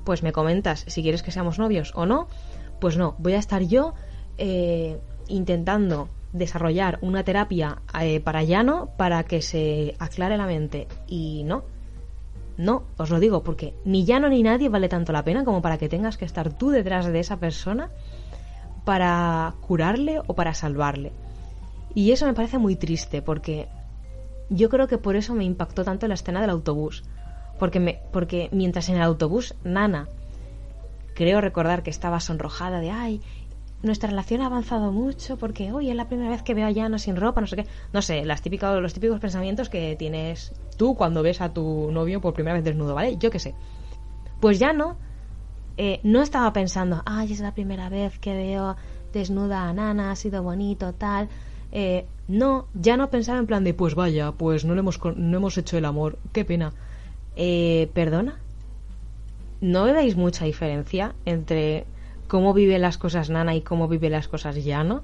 pues 0.05 0.23
me 0.23 0.31
comentas 0.31 0.85
si 0.87 1.01
quieres 1.01 1.23
que 1.23 1.31
seamos 1.31 1.59
novios 1.59 1.91
o 1.95 2.05
no, 2.05 2.27
pues 2.79 2.95
no, 2.95 3.15
voy 3.17 3.33
a 3.33 3.39
estar 3.39 3.61
yo 3.63 3.93
eh, 4.37 4.97
intentando 5.27 6.07
desarrollar 6.35 6.99
una 7.01 7.23
terapia 7.23 7.81
eh, 7.99 8.19
para 8.19 8.43
llano 8.43 8.89
para 8.97 9.23
que 9.23 9.41
se 9.41 9.95
aclare 9.99 10.37
la 10.37 10.45
mente. 10.45 10.87
Y 11.07 11.43
no, 11.45 11.63
no, 12.57 12.83
os 12.97 13.09
lo 13.09 13.19
digo, 13.19 13.43
porque 13.43 13.73
ni 13.85 14.05
Llano 14.05 14.29
ni 14.29 14.43
nadie 14.43 14.69
vale 14.69 14.89
tanto 14.89 15.11
la 15.11 15.23
pena 15.23 15.43
como 15.43 15.61
para 15.61 15.77
que 15.77 15.89
tengas 15.89 16.17
que 16.17 16.25
estar 16.25 16.53
tú 16.53 16.69
detrás 16.69 17.05
de 17.05 17.19
esa 17.19 17.37
persona 17.37 17.89
para 18.83 19.55
curarle 19.61 20.21
o 20.27 20.35
para 20.35 20.53
salvarle. 20.53 21.11
Y 21.93 22.11
eso 22.11 22.25
me 22.25 22.33
parece 22.33 22.57
muy 22.57 22.75
triste, 22.75 23.21
porque 23.21 23.67
yo 24.49 24.69
creo 24.69 24.87
que 24.87 24.97
por 24.97 25.15
eso 25.15 25.33
me 25.33 25.45
impactó 25.45 25.83
tanto 25.83 26.07
la 26.07 26.13
escena 26.13 26.41
del 26.41 26.49
autobús. 26.49 27.03
Porque, 27.57 27.79
me, 27.79 27.99
porque 28.11 28.49
mientras 28.51 28.89
en 28.89 28.97
el 28.97 29.01
autobús, 29.01 29.55
Nana, 29.63 30.09
creo 31.13 31.39
recordar 31.39 31.83
que 31.83 31.89
estaba 31.89 32.19
sonrojada 32.19 32.81
de, 32.81 32.91
ay, 32.91 33.21
nuestra 33.83 34.09
relación 34.09 34.41
ha 34.41 34.47
avanzado 34.47 34.91
mucho 34.91 35.37
porque 35.37 35.71
hoy 35.71 35.89
es 35.89 35.95
la 35.95 36.07
primera 36.07 36.29
vez 36.29 36.41
que 36.41 36.53
veo 36.53 36.65
a 36.65 36.71
Llano 36.71 36.97
sin 36.97 37.15
ropa, 37.15 37.41
no 37.41 37.47
sé 37.47 37.55
qué. 37.55 37.65
No 37.93 38.01
sé, 38.01 38.25
las 38.25 38.41
típicas, 38.41 38.81
los 38.81 38.93
típicos 38.93 39.19
pensamientos 39.19 39.69
que 39.69 39.95
tienes 39.95 40.53
tú 40.77 40.95
cuando 40.95 41.21
ves 41.23 41.41
a 41.41 41.53
tu 41.53 41.91
novio 41.91 42.21
por 42.21 42.33
primera 42.33 42.55
vez 42.55 42.63
desnudo, 42.63 42.95
¿vale? 42.95 43.17
Yo 43.17 43.29
qué 43.29 43.39
sé. 43.39 43.55
Pues 44.39 44.59
ya 44.59 44.73
no, 44.73 44.97
eh, 45.77 45.99
no 46.03 46.21
estaba 46.21 46.51
pensando, 46.53 47.03
ay, 47.05 47.31
es 47.31 47.39
la 47.39 47.53
primera 47.53 47.89
vez 47.89 48.17
que 48.19 48.33
veo 48.33 48.75
desnuda 49.13 49.69
a 49.69 49.73
Nana, 49.73 50.11
ha 50.11 50.15
sido 50.15 50.41
bonito, 50.43 50.93
tal. 50.93 51.29
Eh, 51.71 52.05
no, 52.27 52.67
ya 52.73 52.97
no 52.97 53.09
pensaba 53.09 53.39
en 53.39 53.47
plan 53.47 53.63
de, 53.63 53.73
pues 53.73 53.95
vaya, 53.95 54.31
pues 54.31 54.65
no, 54.65 54.73
le 54.73 54.79
hemos, 54.79 54.99
no 55.15 55.37
hemos 55.37 55.57
hecho 55.57 55.77
el 55.77 55.85
amor, 55.85 56.17
qué 56.31 56.45
pena. 56.45 56.73
Eh, 57.35 57.89
¿Perdona? 57.93 58.39
¿No 59.61 59.85
veis 59.85 60.15
mucha 60.15 60.45
diferencia 60.45 61.15
entre 61.25 61.85
cómo 62.27 62.53
vive 62.53 62.79
las 62.79 62.97
cosas 62.97 63.29
Nana 63.29 63.55
y 63.55 63.61
cómo 63.61 63.87
vive 63.87 64.09
las 64.09 64.27
cosas 64.27 64.63
Llano? 64.63 65.03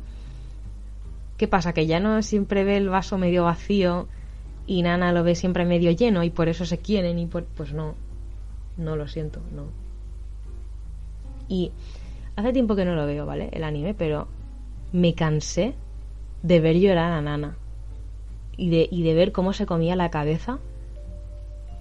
¿Qué 1.37 1.47
pasa? 1.47 1.73
Que 1.73 1.87
Llano 1.87 2.21
siempre 2.21 2.63
ve 2.63 2.77
el 2.77 2.89
vaso 2.89 3.17
medio 3.17 3.43
vacío 3.43 4.07
y 4.67 4.83
Nana 4.83 5.11
lo 5.11 5.23
ve 5.23 5.35
siempre 5.35 5.65
medio 5.65 5.91
lleno 5.91 6.23
y 6.23 6.29
por 6.29 6.49
eso 6.49 6.65
se 6.65 6.77
quieren 6.77 7.19
y 7.19 7.25
pues 7.25 7.73
no, 7.73 7.95
no 8.77 8.95
lo 8.95 9.07
siento, 9.07 9.41
no. 9.53 9.65
Y 11.47 11.71
hace 12.35 12.53
tiempo 12.53 12.75
que 12.75 12.85
no 12.85 12.95
lo 12.95 13.05
veo, 13.05 13.25
¿vale? 13.25 13.49
El 13.51 13.63
anime, 13.63 13.93
pero 13.93 14.27
me 14.93 15.13
cansé 15.13 15.73
de 16.43 16.59
ver 16.59 16.77
llorar 16.77 17.11
a 17.11 17.21
Nana 17.21 17.57
y 18.57 18.69
de, 18.69 18.87
y 18.91 19.03
de 19.03 19.13
ver 19.13 19.31
cómo 19.31 19.53
se 19.53 19.65
comía 19.65 19.95
la 19.95 20.11
cabeza. 20.11 20.59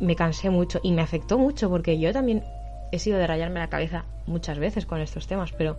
Me 0.01 0.17
cansé 0.17 0.51
mucho 0.51 0.81
y 0.83 0.93
me 0.93 1.03
afectó 1.03 1.39
mucho 1.39 1.69
porque 1.69 1.99
yo 1.99 2.13
también 2.13 2.43
he 2.93 2.99
sido 2.99 3.19
de 3.19 3.27
rayarme 3.27 3.61
la 3.61 3.71
cabeza 3.71 4.05
muchas 4.27 4.59
veces 4.59 4.87
con 4.87 5.01
estos 5.01 5.27
temas, 5.27 5.53
pero 5.53 5.77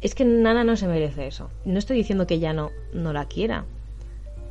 es 0.00 0.14
que 0.14 0.24
Nana 0.24 0.64
no 0.64 0.76
se 0.76 0.88
merece 0.88 1.26
eso. 1.26 1.50
No 1.64 1.78
estoy 1.78 1.96
diciendo 1.96 2.26
que 2.26 2.38
ya 2.38 2.52
no, 2.52 2.70
no 2.92 3.12
la 3.12 3.26
quiera, 3.26 3.64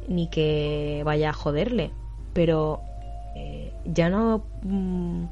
ni 0.08 0.28
que 0.30 1.02
vaya 1.06 1.30
a 1.30 1.34
joderle, 1.34 1.92
pero 2.34 2.82
eh, 3.36 3.72
ya 3.86 4.10
no... 4.10 4.44
Mm, 4.64 5.26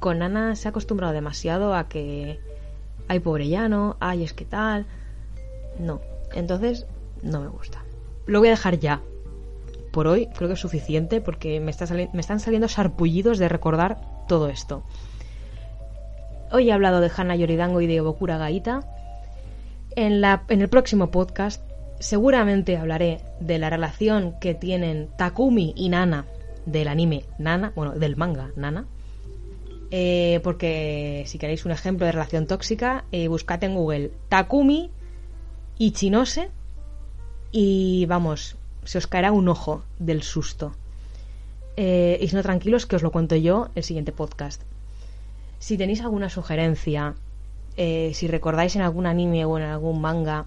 con 0.00 0.20
Nana 0.20 0.54
se 0.54 0.68
ha 0.68 0.70
acostumbrado 0.70 1.12
demasiado 1.12 1.74
a 1.74 1.88
que... 1.88 2.38
Ay, 3.08 3.20
pobre 3.20 3.48
llano, 3.48 3.96
ay, 4.00 4.22
es 4.22 4.32
que 4.32 4.44
tal... 4.44 4.86
No, 5.78 6.00
entonces 6.34 6.86
no 7.22 7.40
me 7.40 7.48
gusta. 7.48 7.84
Lo 8.26 8.40
voy 8.40 8.48
a 8.48 8.52
dejar 8.52 8.78
ya. 8.78 9.00
Por 9.92 10.06
hoy 10.06 10.28
creo 10.34 10.48
que 10.48 10.54
es 10.54 10.60
suficiente 10.60 11.20
porque 11.20 11.60
me, 11.60 11.70
está 11.70 11.86
me 11.92 12.20
están 12.20 12.40
saliendo 12.40 12.68
sarpullidos 12.68 13.38
de 13.38 13.48
recordar 13.48 13.98
todo 14.28 14.48
esto. 14.48 14.84
Hoy 16.52 16.68
he 16.68 16.72
hablado 16.72 17.00
de 17.00 17.10
Hana 17.14 17.34
Yoridango 17.34 17.80
y 17.80 17.86
de 17.86 18.00
Obokura 18.00 18.38
Gaita. 18.38 18.80
En, 19.96 20.20
la, 20.20 20.44
en 20.48 20.62
el 20.62 20.68
próximo 20.68 21.10
podcast 21.10 21.62
seguramente 21.98 22.76
hablaré 22.76 23.20
de 23.40 23.58
la 23.58 23.70
relación 23.70 24.38
que 24.40 24.54
tienen 24.54 25.08
Takumi 25.16 25.72
y 25.76 25.88
Nana 25.88 26.26
del 26.66 26.88
anime 26.88 27.24
Nana, 27.38 27.72
bueno, 27.74 27.92
del 27.92 28.16
manga 28.16 28.50
Nana. 28.54 28.86
Eh, 29.90 30.40
porque 30.44 31.24
si 31.26 31.38
queréis 31.38 31.64
un 31.64 31.72
ejemplo 31.72 32.06
de 32.06 32.12
relación 32.12 32.46
tóxica, 32.46 33.04
eh, 33.10 33.26
buscad 33.28 33.64
en 33.64 33.74
Google 33.74 34.12
Takumi 34.28 34.90
y 35.78 35.92
Chinose 35.92 36.50
y 37.50 38.04
vamos, 38.06 38.56
se 38.84 38.98
os 38.98 39.06
caerá 39.06 39.32
un 39.32 39.48
ojo 39.48 39.82
del 39.98 40.22
susto. 40.22 40.74
Eh, 41.80 42.18
y 42.20 42.26
si 42.26 42.34
no, 42.34 42.42
tranquilos 42.42 42.86
que 42.86 42.96
os 42.96 43.04
lo 43.04 43.12
cuento 43.12 43.36
yo 43.36 43.68
el 43.76 43.84
siguiente 43.84 44.10
podcast. 44.10 44.60
Si 45.60 45.78
tenéis 45.78 46.00
alguna 46.00 46.28
sugerencia, 46.28 47.14
eh, 47.76 48.10
si 48.14 48.26
recordáis 48.26 48.74
en 48.74 48.82
algún 48.82 49.06
anime 49.06 49.44
o 49.44 49.56
en 49.58 49.62
algún 49.62 50.00
manga 50.00 50.46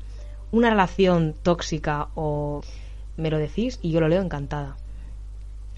una 0.52 0.70
relación 0.72 1.34
tóxica 1.42 2.10
o 2.16 2.62
me 3.16 3.30
lo 3.30 3.38
decís 3.38 3.80
y 3.82 3.92
yo 3.92 4.02
lo 4.02 4.10
leo 4.10 4.22
encantada. 4.22 4.76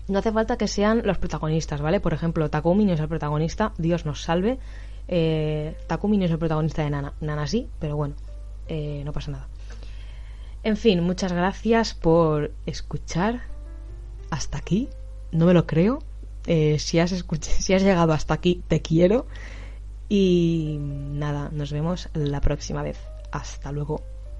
No 0.07 0.17
hace 0.17 0.31
falta 0.31 0.57
que 0.57 0.67
sean 0.67 1.03
los 1.05 1.19
protagonistas, 1.19 1.81
¿vale? 1.81 1.99
Por 1.99 2.15
ejemplo, 2.15 2.49
Takumi 2.49 2.85
no 2.85 2.93
es 2.93 2.99
el 2.99 3.07
protagonista, 3.07 3.73
Dios 3.77 4.07
nos 4.07 4.23
salve. 4.23 4.57
Eh, 5.07 5.77
Takumi 5.85 6.17
no 6.17 6.25
es 6.25 6.31
el 6.31 6.39
protagonista 6.39 6.81
de 6.81 6.89
Nana. 6.89 7.13
Nana 7.21 7.45
sí, 7.45 7.69
pero 7.77 7.95
bueno, 7.95 8.15
no 8.67 9.13
pasa 9.13 9.29
nada. 9.29 9.47
En 10.63 10.77
fin, 10.77 11.03
muchas 11.03 11.31
gracias 11.31 11.93
por 11.93 12.49
escuchar 12.65 13.43
hasta 14.31 14.57
aquí. 14.57 14.89
No 15.33 15.45
me 15.45 15.53
lo 15.53 15.65
creo. 15.65 15.99
Eh, 16.45 16.77
si, 16.79 16.99
has 16.99 17.11
si 17.41 17.73
has 17.73 17.83
llegado 17.83 18.13
hasta 18.13 18.33
aquí, 18.33 18.63
te 18.67 18.81
quiero. 18.81 19.27
Y 20.09 20.77
nada, 20.79 21.49
nos 21.51 21.71
vemos 21.71 22.09
la 22.13 22.39
próxima 22.39 22.83
vez. 22.83 22.99
Hasta 23.31 23.71
luego. 23.71 24.12